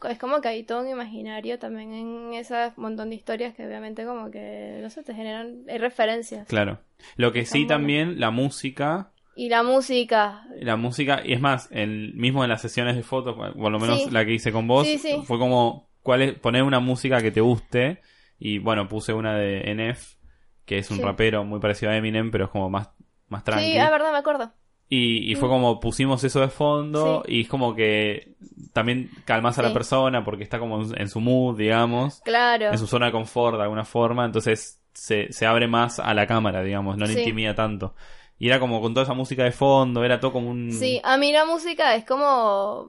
[0.00, 3.64] todo- es como que hay todo un imaginario también en ese montón de historias que
[3.66, 6.48] obviamente como que, no sé, te generan, hay referencias.
[6.48, 6.80] Claro.
[7.16, 12.12] Lo que sí también, la música, Y la música, la música, y es más, el
[12.14, 14.10] mismo en las sesiones de fotos, por lo menos Sí.
[14.10, 15.22] la que hice con vos, Sí, sí.
[15.24, 18.00] fue como cuál es, poner una música que te guste,
[18.38, 20.16] y bueno, puse una de NF,
[20.64, 22.90] que es un rapero muy parecido a Eminem, pero es como más,
[23.28, 23.64] más tranqui.
[23.72, 24.52] sí, es verdad, me acuerdo.
[24.92, 25.52] Y, y fue Mm.
[25.52, 27.36] como pusimos eso de fondo Sí.
[27.36, 28.34] y es como que
[28.72, 32.72] también calmas a la persona porque está como en, en su mood, digamos, Claro.
[32.72, 36.26] en su zona de confort de alguna forma, entonces se, se abre más a la
[36.26, 37.20] cámara, digamos, no le Sí.
[37.20, 37.94] intimida tanto.
[38.40, 40.72] Y era como con toda esa música de fondo, era todo como un...
[40.72, 42.88] Sí, a mí la música es como,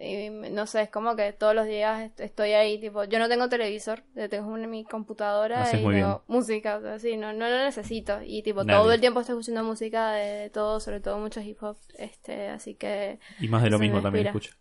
[0.00, 3.28] Y no sé, es como que todos los días est- estoy ahí, tipo, yo no
[3.28, 7.16] tengo televisor, yo tengo en mi computadora Haces y muy tengo música, o sea, sí,
[7.16, 8.20] no, no lo necesito.
[8.24, 8.78] Y tipo, Nadie.
[8.78, 12.48] todo el tiempo estoy escuchando música de, de todo, sobre todo mucho hip hop, este,
[12.48, 14.38] así que Y más de lo mismo también inspira.
[14.46, 14.56] escucho.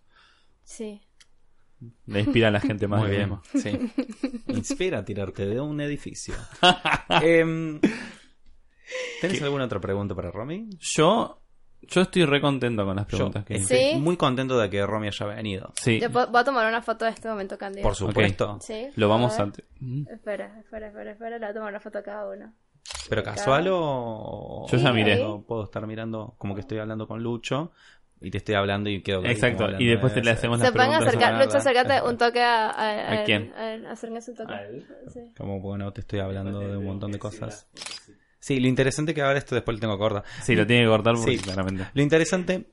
[0.64, 1.02] sí.
[2.08, 3.38] Le inspira a la gente más Muy bien.
[3.54, 3.78] Sí.
[4.48, 6.34] Inspira a tirarte de un edificio.
[7.22, 7.80] Em,
[9.22, 10.70] ¿Tenés alguna otra pregunta para Romy?
[10.80, 11.40] Yo,
[11.82, 13.96] yo estoy re contento con las Yo preguntas que estoy Sí.
[14.00, 15.74] muy contento de que Romy haya venido.
[15.82, 17.84] Sí, Yo voy a tomar una foto de este momento, Candido.
[17.84, 18.58] Por supuesto.
[18.62, 18.88] Sí.
[18.96, 19.46] lo vamos a...
[19.80, 20.08] Mm.
[20.10, 22.54] Espera, espera, espera, espera, le voy a tomar una foto a cada uno.
[23.10, 24.66] ¿Pero casual o...?
[24.70, 25.24] Yo ya miré.
[25.48, 27.72] puedo estar mirando como que estoy hablando con Lucho
[28.22, 30.72] y te estoy hablando y quedo Exacto, y después de te le hacemos Se las
[30.74, 31.08] pueden preguntas.
[31.10, 31.46] acercar, nada.
[31.46, 32.70] Lucho, acércate un toque a...
[32.72, 33.54] ¿A, ¿A quién?
[33.56, 34.54] a- un toque.
[34.54, 34.88] ¿A él?
[35.14, 35.20] Sí.
[35.38, 37.68] Como bueno, te estoy hablando de un montón de cosas.
[37.76, 38.14] Sí,
[38.60, 40.24] lo interesante que ahora esto después lo tengo que acordar.
[40.44, 41.44] Sí, lo tiene que cortar porque Sí.
[41.44, 41.86] claramente.
[41.94, 42.68] Lo interesante,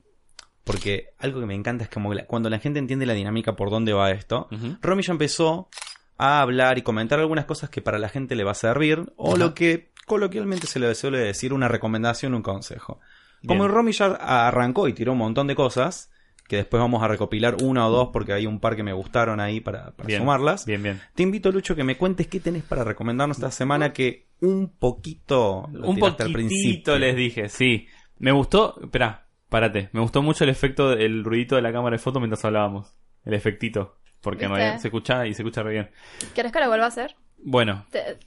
[0.63, 3.93] porque algo que me encanta es como cuando la gente entiende la dinámica por dónde
[3.93, 4.47] va esto.
[4.81, 5.69] Romy ya empezó
[6.17, 9.37] a hablar y comentar algunas cosas que para la gente le va a servir, o
[9.37, 12.99] lo que coloquialmente se le suele decir una recomendación, un consejo.
[13.45, 13.67] Como.
[13.67, 16.09] Romy ya arrancó y tiró un montón de cosas,
[16.47, 19.39] que después vamos a recopilar una o dos porque hay un par que me gustaron
[19.39, 20.21] ahí para, para Bien.
[20.21, 20.65] sumarlas.
[20.65, 21.01] Bien, bien.
[21.15, 25.67] Te invito, Lucho, que me cuentes qué tenés para recomendarnos esta semana que un poquito...
[25.71, 26.99] lo Un tiraste al poquitito principio.
[26.99, 27.87] les dije, sí.
[28.17, 29.89] Me gustó, espera, párate.
[29.93, 32.95] Me gustó mucho el efecto, el ruidito de la cámara de foto mientras hablábamos.
[33.23, 33.97] El efectito.
[34.21, 35.89] Porque realidad se escucha y se escucha re bien.
[36.33, 37.15] ¿Quieres que lo vuelva a hacer?
[37.37, 38.17] Bueno, Te-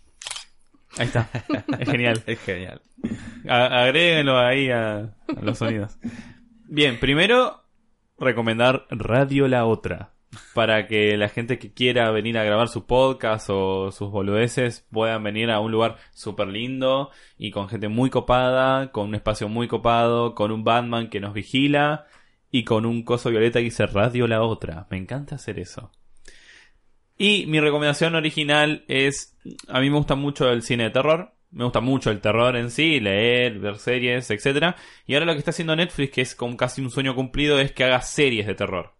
[0.97, 1.29] ahí está.
[1.81, 2.23] es genial.
[2.27, 2.81] Es genial.
[3.49, 5.99] A- agréguenlo ahí a, a los sonidos.
[6.69, 7.63] Bien, primero
[8.19, 10.13] recomendar Radio La Otra.
[10.55, 15.22] Para que la gente que quiera venir a grabar su podcast o sus boludeces puedan
[15.22, 19.68] venir a un lugar súper lindo y con gente muy copada, con un espacio muy
[19.68, 22.07] copado, con un Batman que nos vigila
[22.51, 24.87] y con un coso violeta que dice Radio La Otra.
[24.91, 25.91] Me encanta hacer eso.
[27.16, 29.37] Y mi recomendación original es,
[29.68, 32.70] a mí me gusta mucho el cine de terror, me gusta mucho el terror en
[32.70, 34.76] sí, leer, ver series, etcétera.
[35.07, 37.72] Y ahora lo que está haciendo Netflix, que es como casi un sueño cumplido, es
[37.72, 38.98] que haga series de terror.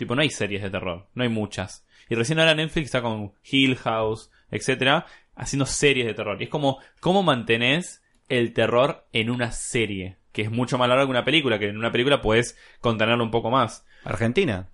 [0.00, 1.86] Tipo, no hay series de terror, no hay muchas.
[2.08, 5.04] Y recién ahora Netflix está con Hill House, etcétera,
[5.36, 6.40] haciendo series de terror.
[6.40, 10.16] Y es como, ¿cómo mantenés el terror en una serie?
[10.32, 13.30] Que es mucho más larga que una película, que en una película puedes contenerlo un
[13.30, 13.84] poco más.
[14.04, 14.68] Argentina,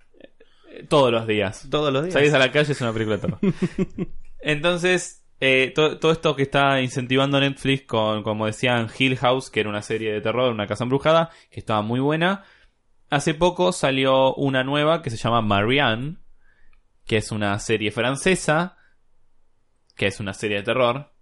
[0.71, 1.67] Eh, Todos los días.
[1.69, 2.13] todos los días.
[2.13, 3.39] Salís a la calle es una película de terror.
[4.39, 9.59] Entonces, eh, to- todo esto que está incentivando Netflix con, como decían, Hill House, que
[9.59, 12.43] era una serie de terror, una casa embrujada, que estaba muy buena.
[13.09, 16.17] Hace poco salió una nueva que se llama Marianne,
[17.05, 18.77] que es una serie francesa,
[19.95, 21.13] que es una serie de terror,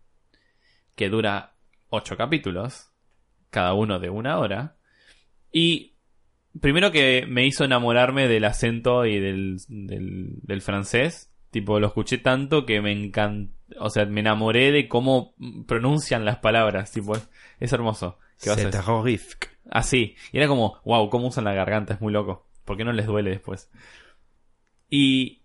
[0.95, 1.55] que dura
[1.89, 2.91] ocho capítulos,
[3.49, 4.77] cada uno de una hora.
[5.51, 5.95] Y
[6.59, 11.31] primero que me hizo enamorarme del acento y del, del, del francés.
[11.51, 13.53] Tipo, lo escuché tanto que me encantó.
[13.79, 15.33] O sea, me enamoré de cómo
[15.67, 16.91] pronuncian las palabras.
[16.91, 17.15] Tipo,
[17.59, 18.19] es, hermoso.
[18.41, 18.69] ¿Qué vas a.
[19.70, 20.16] Así.
[20.32, 22.47] Y era como, wow, cómo usan la garganta, es muy loco.
[22.66, 23.70] ¿Por qué no les duele después?
[24.89, 25.41] Y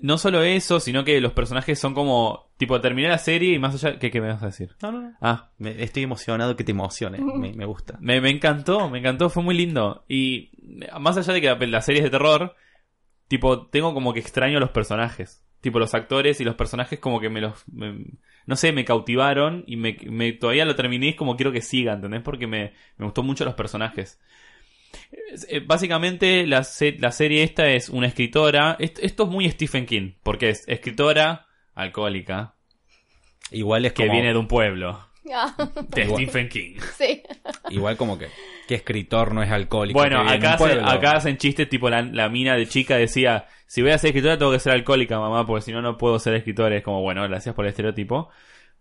[0.00, 3.74] no solo eso, sino que los personajes son como, tipo, terminé la serie y más
[3.74, 4.74] allá, ¿qué, qué me vas a decir?
[4.82, 5.12] No, no, no.
[5.20, 7.20] Ah, Me- estoy emocionado que te emociones.
[7.36, 7.98] Me, me gusta.
[8.00, 10.04] me, me encantó, me encantó, fue muy lindo.
[10.08, 10.50] Y
[11.00, 12.54] más allá de que la, la serie es de terror,
[13.28, 15.44] tipo, tengo como que extraño a los personajes.
[15.62, 17.64] Tipo, los actores y los personajes como que me los...
[17.72, 18.04] me-
[18.44, 21.62] no sé, me cautivaron y me, me- todavía lo terminé y es como quiero que
[21.62, 22.20] siga, ¿entendés?
[22.22, 24.20] Porque me, me gustó mucho los personajes.
[25.32, 29.48] Es- eh, Básicamente la, se- la serie esta es una escritora, est- esto es muy
[29.50, 32.54] Stephen King, porque es escritora alcohólica
[33.50, 35.54] Igual es que como, viene de un pueblo, Ah,
[35.90, 36.22] de Igual.
[36.24, 36.74] Stephen King.
[36.98, 37.22] sí.
[37.70, 38.28] igual como que,
[38.66, 39.98] que escritor no es alcohólico.
[39.98, 43.92] Bueno, acá, hace- acá hacen chistes tipo la, la mina de chica decía, si voy
[43.92, 46.76] a ser escritora tengo que ser alcohólica, mamá, porque si no, no puedo ser escritora.
[46.76, 48.28] Es como, bueno, gracias por el estereotipo.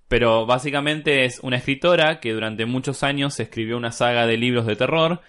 [0.08, 4.76] Pero básicamente es una escritora que durante muchos años escribió una saga de libros de
[4.76, 5.22] terror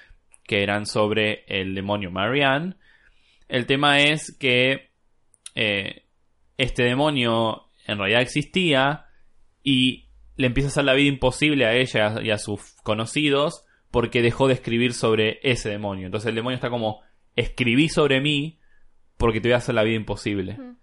[0.44, 2.74] que eran sobre el demonio Marianne.
[3.48, 4.90] El tema es que
[5.54, 6.02] eh,
[6.58, 9.06] este demonio en realidad existía
[9.62, 10.01] y
[10.36, 14.48] le empieza a hacer la vida imposible a ella y a sus conocidos porque dejó
[14.48, 16.06] de escribir sobre ese demonio.
[16.06, 17.02] Entonces el demonio está como,
[17.36, 18.58] escribí sobre mí
[19.16, 20.54] porque te voy a hacer la vida imposible.
[20.54, 20.76] Mm.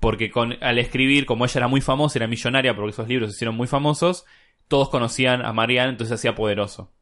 [0.00, 3.36] Porque con, al escribir, como ella era muy famosa, era millonaria porque esos libros se
[3.36, 4.24] hicieron muy famosos,
[4.68, 6.92] todos conocían a Marianne, entonces se hacía poderoso.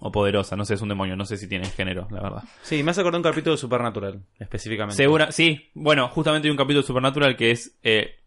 [0.00, 2.44] O poderosa, no sé, es un demonio, no sé si tiene género, la verdad.
[2.62, 4.96] Sí, me hace acordar un capítulo de Supernatural, específicamente.
[4.96, 8.17] Segura, sí, bueno, justamente hay un capítulo de Supernatural que es eh,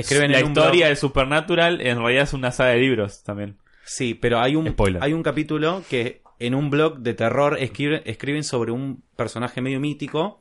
[0.00, 3.58] Escriben la en historia blog- de Supernatural, en realidad es una saga de libros también.
[3.84, 5.02] Sí, pero hay un, Spoiler.
[5.02, 9.80] hay un capítulo que en un blog de terror escribe- escriben sobre un personaje medio
[9.80, 10.40] mítico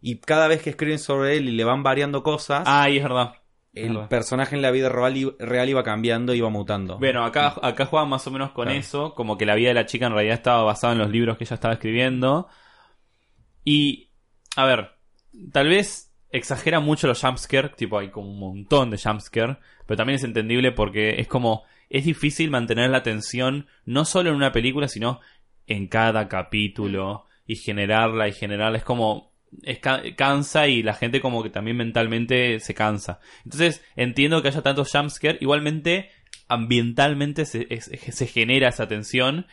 [0.00, 3.02] y cada vez que escriben sobre él y le van variando cosas, Ah, y es
[3.02, 3.32] verdad.
[3.72, 4.08] es el verdad.
[4.08, 6.98] personaje en la vida real, iba cambiando, iba mutando.
[6.98, 8.78] Bueno, acá, acá juegan más o menos con Claro.
[8.80, 11.38] eso, como que la vida de la chica en realidad estaba basada en los libros
[11.38, 12.48] que ella estaba escribiendo.
[13.64, 14.10] Y,
[14.56, 14.90] a ver,
[15.52, 20.16] tal vez exagera mucho los jumpscare, tipo hay como un montón de jumpscare, pero también
[20.16, 24.88] es entendible porque es como, es difícil mantener la atención no solo en una película,
[24.88, 25.20] sino
[25.66, 28.78] en cada capítulo y generarla y generarla.
[28.78, 33.20] Es como, es ca- cansa y la gente como que también mentalmente se cansa.
[33.44, 36.10] Entonces entiendo que haya tantos jumpscare, igualmente
[36.48, 39.46] ambientalmente se genera esa tensión.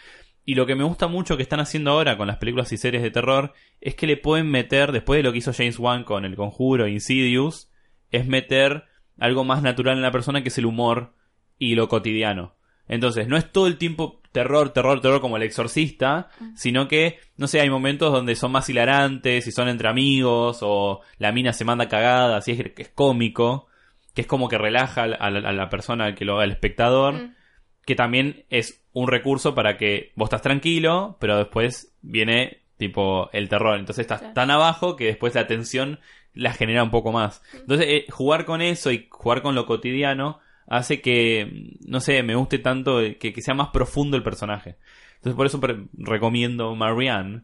[0.46, 3.02] Y lo que me gusta mucho que están haciendo ahora con las películas y series
[3.02, 6.24] de terror es que le pueden meter, después de lo que hizo James Wan con
[6.24, 7.72] El Conjuro Insidious,
[8.12, 8.84] es meter
[9.20, 11.14] algo más natural en la persona que es el humor
[11.58, 12.54] y lo cotidiano.
[12.88, 17.48] Entonces, no es todo el tiempo terror, terror, terror como el exorcista, sino que, no
[17.48, 21.66] sé, hay momentos donde son más hilarantes y son entre amigos o la mina se
[21.66, 23.66] manda cagada, así es que es cómico,
[24.14, 27.14] que es como que relaja a la, a la- persona, al que lo, al espectador
[27.16, 27.34] Mm.
[27.86, 33.50] que también es un recurso para que vos estás tranquilo, pero después viene tipo el
[33.50, 33.78] terror.
[33.78, 34.34] Entonces estás Claro.
[34.34, 36.00] tan abajo que después la tensión
[36.34, 37.42] la genera un poco más.
[37.54, 42.36] Entonces eh, jugar con eso y jugar con lo cotidiano hace que, no sé, me
[42.36, 44.78] guste tanto eh, que, que sea más profundo el personaje.
[45.16, 45.60] Entonces por eso
[45.98, 47.42] recomiendo Marianne.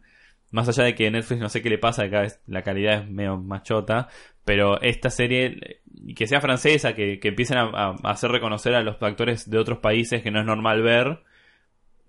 [0.52, 3.10] Más allá de que Netflix no sé qué le pasa, acá es- la calidad es
[3.10, 4.10] medio machota,
[4.44, 5.82] pero esta serie, eh,
[6.16, 10.22] que sea francesa, que, que empiecen a hacer reconocer a los actores de otros países
[10.22, 11.20] que no es normal ver,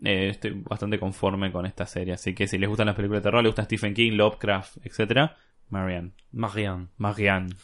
[0.04, 2.14] eh, estoy bastante conforme con esta serie.
[2.14, 5.36] Así que si les gustan las películas de terror, les gusta Stephen King, Lovecraft, etcétera,
[5.68, 6.12] Marianne.
[6.32, 6.88] Marianne.
[6.98, 7.54] Marianne.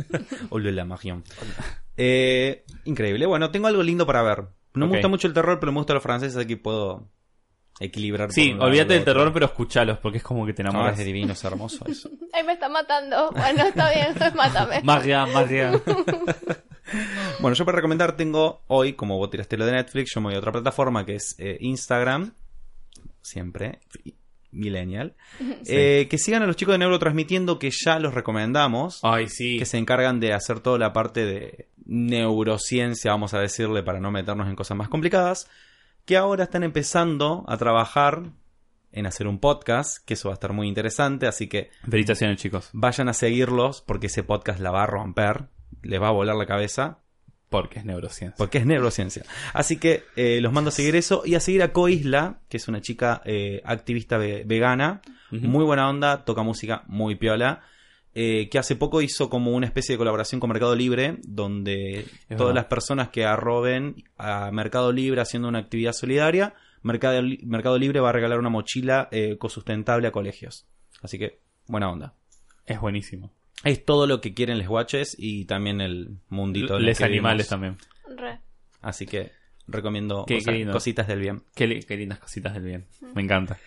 [0.50, 1.22] Olula, Marianne.
[1.96, 3.26] Eh, increíble.
[3.26, 4.44] Bueno, tengo algo lindo para ver.
[4.74, 7.08] No me gusta mucho el terror, pero me gusta los franceses, aquí puedo
[7.80, 8.32] equilibrar.
[8.32, 10.98] Sí, olvídate del terror, pero escuchalos, porque es como que te No, enamoras.
[10.98, 12.10] es divino, es hermoso eso.
[12.32, 13.30] Ay, me está matando.
[13.32, 14.80] Bueno, está bien, mátame.
[14.82, 15.80] Marianne, Marianne.
[17.44, 20.36] Bueno, yo para recomendar tengo hoy, como vos tiraste lo de Netflix, yo me voy
[20.36, 22.32] a otra plataforma que es eh, Instagram.
[23.20, 23.80] Siempre.
[24.50, 25.14] Millennial.
[25.66, 29.00] Eh, que sigan a los chicos de Neurotransmitiendo que ya los recomendamos.
[29.02, 29.58] Ay, sí.
[29.58, 34.10] Que se encargan de hacer toda la parte de neurociencia, vamos a decirle, para no
[34.10, 35.50] meternos en cosas más complicadas.
[36.06, 38.22] Que ahora están empezando a trabajar
[38.90, 41.26] en hacer un podcast, que eso va a estar muy interesante.
[41.26, 42.70] Así que Felicitaciones, chicos.
[42.72, 45.48] vayan a seguirlos porque ese podcast la va a romper.
[45.82, 47.03] Les va a volar la cabeza.
[47.54, 48.36] Porque es neurociencia.
[48.36, 49.22] Porque es neurociencia.
[49.52, 52.66] Así que eh, los mando a seguir eso y a seguir a Coisla, que es
[52.68, 55.00] una chica eh, activista ve- vegana.
[55.30, 57.62] Muy buena onda, toca música muy piola.
[58.16, 62.38] eh, que hace poco hizo como una especie de colaboración con Mercado Libre, donde todas
[62.38, 62.54] verdad.
[62.54, 68.10] las personas que arroben a Mercado Libre haciendo una actividad solidaria, Mercado, Mercado Libre va
[68.10, 70.66] a regalar una mochila ecosustentable a colegios.
[71.02, 72.14] Así que, buena onda.
[72.66, 73.32] Es buenísimo.
[73.62, 76.76] Es todo lo que quieren les guaches y también el mundito.
[76.78, 77.48] que animales vivimos.
[77.48, 77.76] también.
[78.18, 78.40] Re.
[78.82, 79.32] Así que
[79.66, 81.42] recomiendo Qué- cositas del bien.
[81.54, 82.86] Qué, li- qué lindas cositas del bien.
[83.14, 83.58] Me encanta.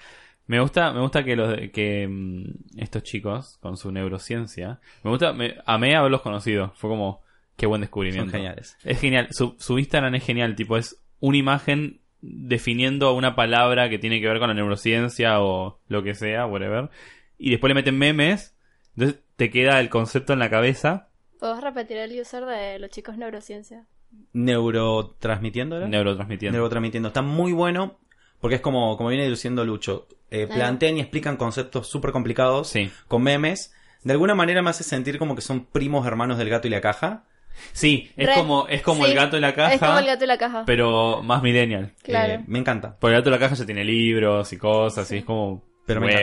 [0.46, 5.34] Me gusta, me gusta que los que mm, estos chicos con su neurociencia, me gusta,
[5.34, 6.74] me, amé haberlos conocido.
[6.76, 7.22] Fue como
[7.56, 8.32] qué buen descubrimiento.
[8.32, 8.78] Son geniales.
[8.84, 9.28] Es genial.
[9.32, 10.56] Su, su Instagram es genial.
[10.56, 15.80] Tipo es una imagen definiendo una palabra que tiene que ver con la neurociencia o
[15.88, 16.90] lo que sea, whatever.
[17.38, 18.56] Y después le meten memes.
[18.96, 21.08] Entonces te queda el concepto en la cabeza.
[21.40, 23.86] ¿Puedes repetir el user de los chicos neurociencia?
[24.34, 25.88] Neurotransmitiendo.
[25.88, 26.58] Neurotransmitiendo.
[26.58, 27.08] Neurotransmitiendo.
[27.08, 28.00] Está muy bueno
[28.40, 30.08] porque es como, como viene diciendo Lucho.
[30.30, 32.92] eh, plantean y explican conceptos súper complicados Sí.
[33.08, 33.74] con memes.
[34.04, 36.82] De alguna manera me hace sentir como que son primos hermanos del gato y la
[36.82, 37.24] caja.
[37.72, 39.74] Sí, es Re- como, es como sí, el gato en la caja.
[39.74, 40.64] Es como el gato y la caja.
[40.66, 41.94] pero más millennial.
[42.04, 42.34] Claro.
[42.34, 42.98] Eh, me encanta.
[43.00, 45.16] Porque el gato de la caja ya tiene libros y cosas, Sí.
[45.16, 45.64] y es como.
[45.86, 46.14] Pero me.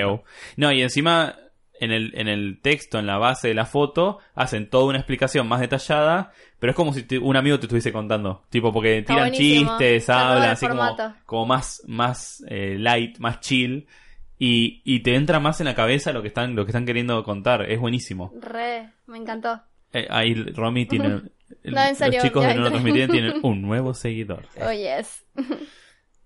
[0.58, 1.34] No, y encima,
[1.80, 5.48] en el, en el texto, en la base de la foto, hacen toda una explicación
[5.48, 8.42] más detallada, pero es como si te- un amigo te estuviese contando.
[8.48, 9.70] Tipo, porque Está tiran buenísimo.
[9.72, 10.66] chistes, Está hablan así
[11.26, 13.86] como, más, más eh, light, más chill.
[14.38, 17.22] Y, y te entra más en la cabeza lo que están, lo que están queriendo
[17.24, 17.70] contar.
[17.70, 18.32] Es buenísimo.
[18.40, 19.60] Re, me encantó.
[19.92, 21.08] Eh, ahí Romy tiene.
[21.08, 22.54] No, en serio, los chicos de entré.
[22.62, 24.44] Neurotransmitiendo tienen un nuevo seguidor.
[24.60, 25.24] Oh, yes.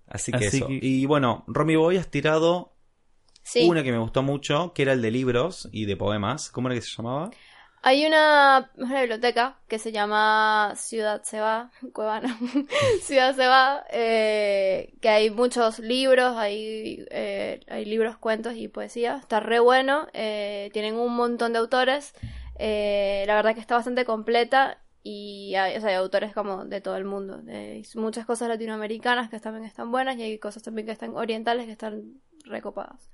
[0.07, 0.67] Así que Así eso.
[0.67, 2.73] que- Y bueno, Romy Boy has tirado
[3.51, 3.67] Sí.
[3.67, 6.49] una que me gustó mucho, que era el de libros y de poemas.
[6.51, 7.35] ¿Cómo era que se llamaba?
[7.81, 12.37] Hay una, una biblioteca que se llama Ciudad Se Va, Cuevana,
[13.01, 19.17] Ciudad Se Va, eh, que hay muchos libros, hay, eh, hay libros, cuentos y poesía.
[19.17, 22.13] Está re bueno, eh, tienen un montón de autores.
[22.55, 26.81] eh, la verdad que está bastante completa y hay, o sea, hay autores como de
[26.81, 27.41] todo el mundo.
[27.47, 31.65] Hay muchas cosas latinoamericanas que también están buenas y hay cosas también que están orientales
[31.65, 33.09] que están recopadas.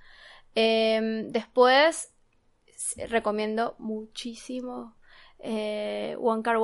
[0.56, 2.14] Eh, después
[3.10, 4.95] recomiendo muchísimo
[5.39, 6.58] eh, Wong Kar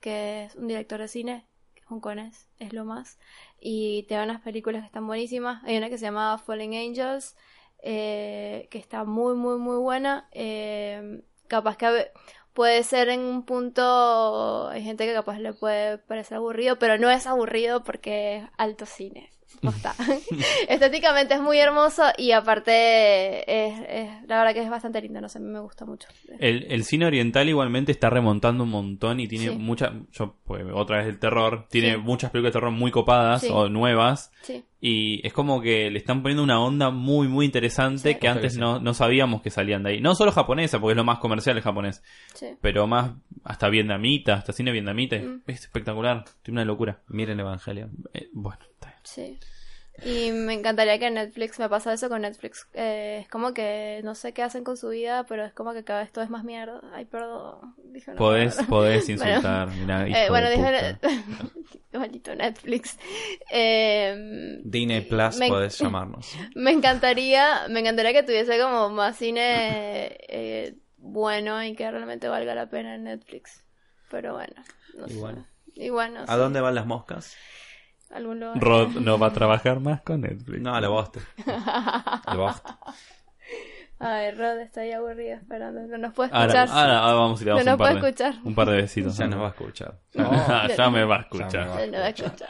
[0.00, 1.44] que es un director de cine
[1.88, 3.18] hongkonés, es lo más.
[3.60, 5.62] Y tiene unas películas que están buenísimas.
[5.64, 7.36] Hay una que se llama Fallen Angels,
[7.82, 10.28] eh, que está muy, muy, muy buena.
[10.32, 12.10] Eh, capaz que
[12.52, 17.10] puede ser en un punto, hay gente que capaz le puede parecer aburrido, pero no
[17.10, 19.30] es aburrido porque es alto cine.
[19.62, 19.94] Posta.
[20.68, 25.28] Estéticamente es muy hermoso y aparte es, es- la verdad que es bastante lindo, no
[25.28, 26.08] sé, a mí me gusta mucho.
[26.38, 29.56] El, el cine oriental igualmente está remontando un montón y tiene Sí.
[29.56, 31.96] mucha, yo pues, otra vez el terror, tiene Sí.
[31.98, 33.48] muchas películas de terror muy copadas Sí.
[33.52, 38.12] o nuevas Sí, y es como que le están poniendo una onda muy muy interesante
[38.12, 38.18] Sí.
[38.18, 38.60] que antes Sí.
[38.60, 40.00] no, no sabíamos que salían de ahí.
[40.00, 42.02] No solo japonesa, porque es lo más comercial el japonés,
[42.34, 42.46] sí.
[42.60, 43.12] pero más
[43.44, 45.42] hasta vietnamita, hasta cine vietnamita, es- Mm.
[45.46, 47.00] es espectacular, tiene una locura.
[47.08, 47.90] Miren Evangelion.
[48.12, 48.97] Eh, bueno, está bien.
[49.14, 49.38] Sí.
[50.04, 52.68] Y me encantaría que Netflix, me pasa eso con Netflix.
[52.74, 55.82] eh, es como que no sé qué hacen con su vida, pero es como que
[55.82, 56.80] cada vez todo es más mierda.
[56.92, 57.74] Ay, perdón.
[57.92, 58.68] Dije una podés, palabra.
[58.70, 59.24] podés Bueno.
[59.32, 60.94] insultar, mirá, hijo Eh, bueno, de dije.
[60.94, 61.08] puta.
[61.98, 62.96] Maldito Netflix.
[63.50, 66.32] Eh, Disney Plus me- podés llamarnos.
[66.54, 72.54] Me encantaría, me encantaría que tuviese como más cine eh, bueno y que realmente valga
[72.54, 73.64] la pena en Netflix.
[74.10, 74.54] Pero bueno,
[74.96, 75.90] no Y sé.
[75.90, 77.36] bueno, ¿A dónde van las moscas?
[78.12, 78.58] Algún lugar.
[78.60, 80.60] Rod no va a trabajar más con Netflix.
[80.62, 81.20] No, a la bosta.
[81.46, 82.78] A la bosta.
[84.00, 85.80] Ay, Rod está ahí aburrido esperando.
[85.88, 86.68] No nos puede Ahora, escuchar.
[86.78, 88.34] ahora, ahora vamos y le damos No un, nos par puede de, escuchar.
[88.44, 89.16] un par de besitos.
[89.18, 89.98] Ya nos va a escuchar.
[90.14, 90.22] Ya
[90.90, 91.66] me va a Ya escuchar.
[91.90, 92.04] me va.
[92.04, 92.48] A escuchar.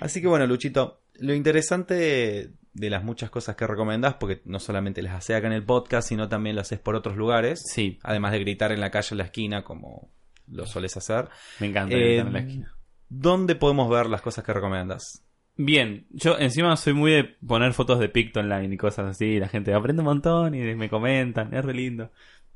[0.00, 5.00] Así que bueno, Luchito, lo interesante de las muchas cosas que recomendás, porque no solamente
[5.00, 8.32] las haces acá en el podcast, sino también lo haces por otros lugares, Sí, además
[8.32, 10.10] de gritar en la calle, en la esquina, como
[10.48, 11.30] lo sueles hacer.
[11.60, 12.75] me encanta Eh, estar en la esquina.
[13.08, 15.24] ¿Dónde podemos ver las cosas que recomiendas?
[15.56, 19.38] Bien, yo encima soy muy de poner fotos de Picto online y cosas así.
[19.38, 22.10] La gente aprende un montón y me comentan, es re lindo.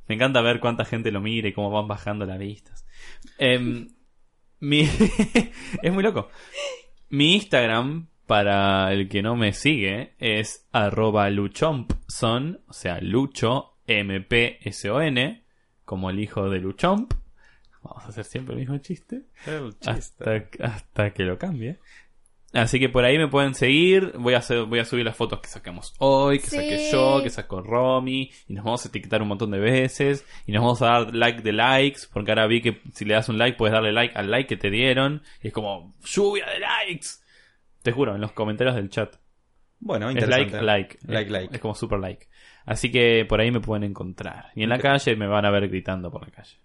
[0.06, 2.84] Me encanta ver cuánta gente lo mira y cómo van bajando las vistas.
[3.38, 3.88] Em,
[4.60, 4.80] mi...
[5.82, 6.28] es muy loco.
[7.08, 15.44] Mi Instagram, para el que no me sigue, es arroba luchompson, o sea, lucho, M-P-S-O-N,
[15.84, 17.12] como el hijo de Luchomp.
[17.82, 21.78] Vamos a hacer siempre el mismo chiste El hasta, hasta que lo cambie.
[22.52, 24.12] Así que por ahí me pueden seguir.
[24.18, 26.56] Voy a hacer, voy a subir las fotos que sacamos hoy, que Sí.
[26.56, 30.52] saqué yo, que sacó Romy, y nos vamos a etiquetar un montón de veces, y
[30.52, 33.38] nos vamos a dar like de likes, porque ahora vi que si le das un
[33.38, 37.06] like puedes darle like al like que te dieron, y es como lluvia de likes.
[37.82, 39.14] Te juro, en los comentarios del chat.
[39.78, 40.60] Bueno, Es interesante.
[40.60, 40.98] like, like.
[41.06, 41.54] Like, Es- like.
[41.54, 42.26] Es como super like.
[42.66, 44.46] Así que por ahí me pueden encontrar.
[44.56, 46.58] Y en la calle me van a ver gritando por la calle.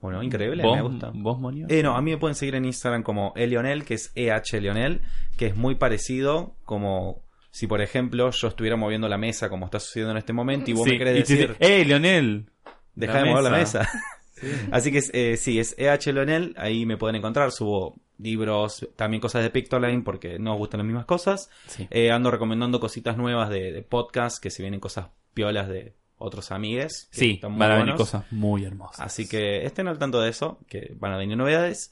[0.00, 1.10] Bueno, increíble, ¿Vos, me gusta.
[1.14, 1.66] ¿Vos, Monio?
[1.68, 5.02] Eh, no, a mí me pueden seguir en Instagram como Elionel, que es EH Leonel,
[5.36, 9.80] que es muy parecido como si, por ejemplo, yo estuviera moviendo la mesa como está
[9.80, 12.46] sucediendo en este momento y vos Sí, me querés decir, ¡Eh, Leonel!
[12.94, 13.88] deja de mover la mesa".
[14.70, 19.20] Así que es, eh, sí, es EH Leonel, ahí me pueden encontrar, subo libros, también
[19.20, 21.50] cosas de Pictoline porque nos gustan las mismas cosas.
[21.66, 21.86] Sí.
[21.90, 26.52] Eh, ando recomendando cositas nuevas de, de podcast, que se vienen cosas piolas de otros
[26.52, 27.08] amigues.
[27.12, 28.00] que Sí, están muy van a venir buenos.
[28.10, 29.00] cosas muy hermosas.
[29.00, 31.90] Así que estén al tanto de eso, que van a venir novedades.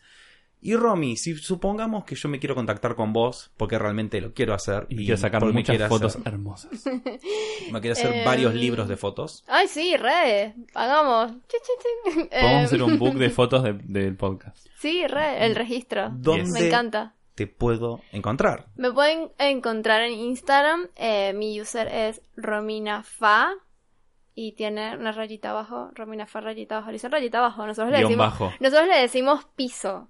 [0.60, 4.54] Y Romy, si supongamos que yo me quiero contactar con vos, porque realmente lo quiero
[4.54, 6.70] hacer, Y quiero sacar porque muchas quiero fotos hacer- hermosas.
[7.70, 9.44] me quiero hacer Em, varios libros de fotos.
[9.46, 10.54] Ay, sí, re.
[10.74, 11.30] Hagamos.
[11.46, 12.24] Chi, chi, chi.
[12.28, 14.66] Podemos Eh, hacer un book de fotos de- del podcast.
[14.80, 16.10] Sí, re, el registro.
[16.14, 17.14] ¿Dónde Me encanta.
[17.36, 18.66] te puedo encontrar?
[18.74, 20.88] Me pueden encontrar en Instagram.
[20.96, 23.52] eh, mi user es RominaFa.
[24.40, 25.90] Y tiene una rayita abajo.
[25.94, 26.90] RominaFa rayita abajo.
[26.90, 27.66] Le dicen rayita abajo.
[27.66, 28.26] Nosotros le decimos.
[28.30, 28.52] bajo.
[28.60, 30.06] Nosotros le decimos piso.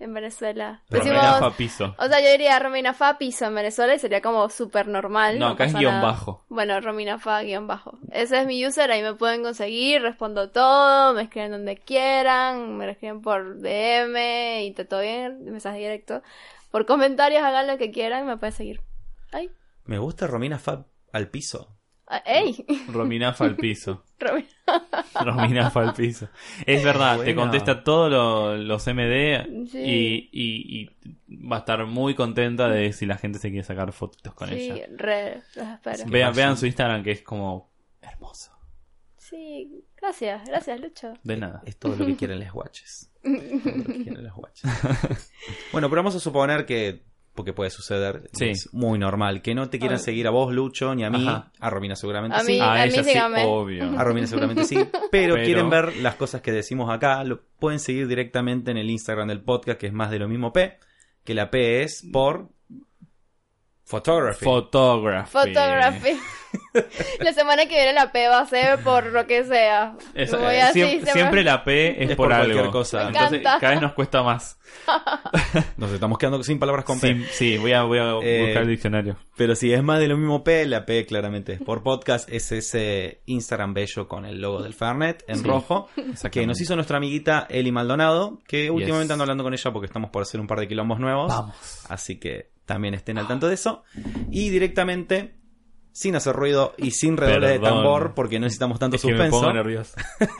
[0.00, 0.82] En Venezuela.
[0.90, 1.22] Decimos.
[1.22, 1.94] Rafa Piso.
[1.96, 5.38] O sea, yo diría Rominafa piso en Venezuela y sería como súper normal.
[5.38, 6.06] No, acá es pasa guion nada.
[6.08, 6.44] bajo.
[6.48, 7.96] Bueno, Rominafa guion bajo.
[8.10, 12.86] Ese es mi user, ahí me pueden conseguir, respondo todo, me escriben donde quieran, me
[12.86, 16.20] lo escriben por DM y te todo bien, mensaje directo.
[16.72, 18.80] Por comentarios hagan lo que quieran, me pueden seguir.
[19.30, 19.50] Ay,
[19.84, 21.76] Me gusta Romina Fab al piso.
[22.12, 24.04] Ah, ey, Rominafa al piso.
[24.20, 24.46] Romi-
[25.24, 26.28] Rominafa al piso.
[26.66, 29.78] Es verdad, te contesta todos lo- los MD Sí.
[29.78, 30.90] y, y-
[31.30, 34.48] y va a estar muy contenta de si la gente se quiere sacar fotitos con
[34.48, 34.86] sí, ella.
[34.96, 36.04] re, los espero.
[36.06, 38.52] Vean, vean su Instagram que es como hermoso.
[39.18, 41.14] Sí, gracias, gracias Lucho.
[41.22, 41.62] De nada.
[41.64, 43.08] Es todo lo que quieren las guaches.
[43.22, 44.68] Todo lo que quieren las guaches.
[45.72, 47.04] bueno, pero vamos a suponer que,
[47.34, 48.50] porque puede suceder, Sí.
[48.50, 50.04] es muy normal, que no te quieran Ay.
[50.04, 51.26] seguir a vos, Lucho, ni a mí.
[51.26, 51.50] Ajá.
[51.60, 52.52] A Romina seguramente A sí.
[52.52, 53.44] mí- a mí ella sí, síganme.
[53.46, 53.84] obvio.
[53.98, 54.76] A Romina seguramente sí,
[55.10, 58.90] pero, Pero- quieren ver las cosas que decimos acá, lo pueden seguir directamente en el
[58.90, 60.78] Instagram del podcast, que es más de lo mismo P,
[61.24, 62.50] que la P es por
[63.92, 64.44] Photography.
[64.44, 65.30] Photography.
[65.30, 66.18] Photography.
[67.20, 69.94] la semana que viene la P va a ser por lo que sea.
[70.14, 72.72] Voy eh, así, siempre, se me- siempre la P es, Es por, por cualquier algo.
[72.72, 72.98] cosa.
[73.04, 73.60] Me Entonces, encanta.
[73.60, 74.58] cada vez nos cuesta más.
[75.76, 77.08] Nos estamos quedando sin palabras con P.
[77.08, 79.16] Sí, sí, voy a, voy a Eh, buscar el diccionario.
[79.36, 82.52] Pero si es más de lo mismo P, la P claramente es por podcast, es
[82.52, 85.88] ese Instagram bello con el logo del Fernet en Sí, rojo,
[86.30, 90.10] que nos hizo nuestra amiguita Eli Maldonado, que últimamente ando hablando con ella porque estamos
[90.10, 91.28] por hacer un par de quilombos nuevos.
[91.28, 91.84] Vamos.
[91.90, 93.82] Así que también estén al tanto de eso.
[94.30, 95.34] Y directamente,
[95.92, 99.14] sin hacer ruido y sin redoble de tambor, porque no necesitamos tanto Es que me
[99.14, 99.40] suspenso.
[99.40, 99.94] pongo nervioso.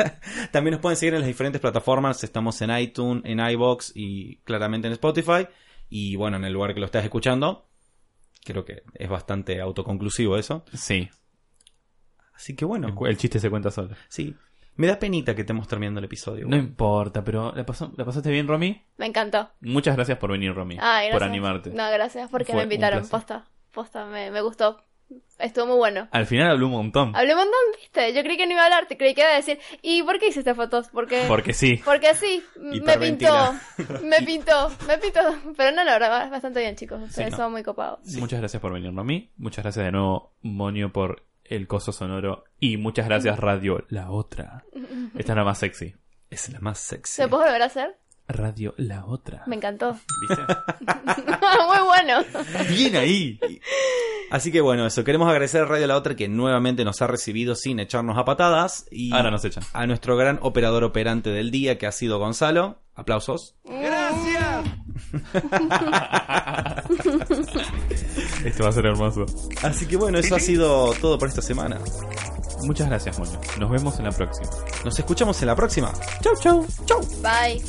[0.53, 2.23] También nos pueden seguir en las diferentes plataformas.
[2.25, 5.47] Estamos en iTunes, en iBox y claramente en Spotify.
[5.89, 7.69] Y bueno, en el lugar que lo estás escuchando.
[8.45, 10.65] Creo que es bastante autoconclusivo eso.
[10.75, 11.09] Sí,
[12.35, 13.95] Así que bueno, el chiste se cuenta solo.
[14.09, 14.35] sí.
[14.77, 16.47] Me da penita que estemos terminando el episodio.
[16.49, 18.83] No importa, pero ¿la, pasó- ¿la pasaste bien, Romy?
[18.97, 19.51] Me encantó.
[19.61, 20.77] Muchas gracias por venir, Romy.
[20.81, 21.13] Ay, gracias.
[21.13, 21.71] por animarte.
[21.71, 23.07] No, gracias porque Fue me invitaron.
[23.09, 24.83] Posta, posta, me, me gustó.
[25.39, 26.09] Estuvo muy bueno.
[26.11, 27.15] Al final habló un montón.
[27.15, 28.15] Hablé un montón, ¿viste?
[28.15, 30.19] Yo creí que no iba a hablar, te creí que iba a decir, ¿y por
[30.19, 30.89] qué hiciste fotos?
[30.91, 31.83] Porque, Porque sí.
[31.85, 33.53] porque sí, me pintó,
[34.05, 35.21] me pintó, me pintó.
[35.55, 37.03] Pero no, la verdad, bastante bien, chicos.
[37.03, 37.37] Ustedes no.
[37.37, 38.01] son muy copados.
[38.17, 39.31] Muchas gracias por venir, Romy.
[39.37, 42.45] Muchas gracias de nuevo, Monio, por el coso sonoro.
[42.59, 44.65] Y muchas gracias, Radio La Otra.
[45.17, 45.95] Esta es la más sexy.
[46.31, 47.15] Es la más sexy.
[47.23, 47.97] ¿Se puede volver a hacer?
[48.29, 49.43] Radio La Otra.
[49.47, 49.99] Me encantó.
[50.29, 50.43] ¿Viste?
[50.87, 52.23] muy bueno.
[52.71, 53.39] Bien ahí.
[54.31, 55.05] Así que bueno, eso.
[55.05, 58.87] Queremos agradecer a Radio La Otra que nuevamente nos ha recibido sin echarnos a patadas.
[58.91, 59.65] Y Ahora nos echan.
[59.75, 62.79] a nuestro gran operador operante del día que ha sido Gonzalo.
[62.95, 63.57] Aplausos.
[63.65, 64.67] Gracias.
[68.45, 69.25] Esto va a ser hermoso.
[69.63, 71.79] Así que bueno, eso ha sido todo por esta semana.
[72.65, 73.41] Muchas gracias, Moño.
[73.59, 74.49] Nos vemos en la próxima.
[74.85, 75.93] Nos escuchamos en la próxima.
[76.21, 77.01] Chau, chau, chau.
[77.23, 77.61] Bye.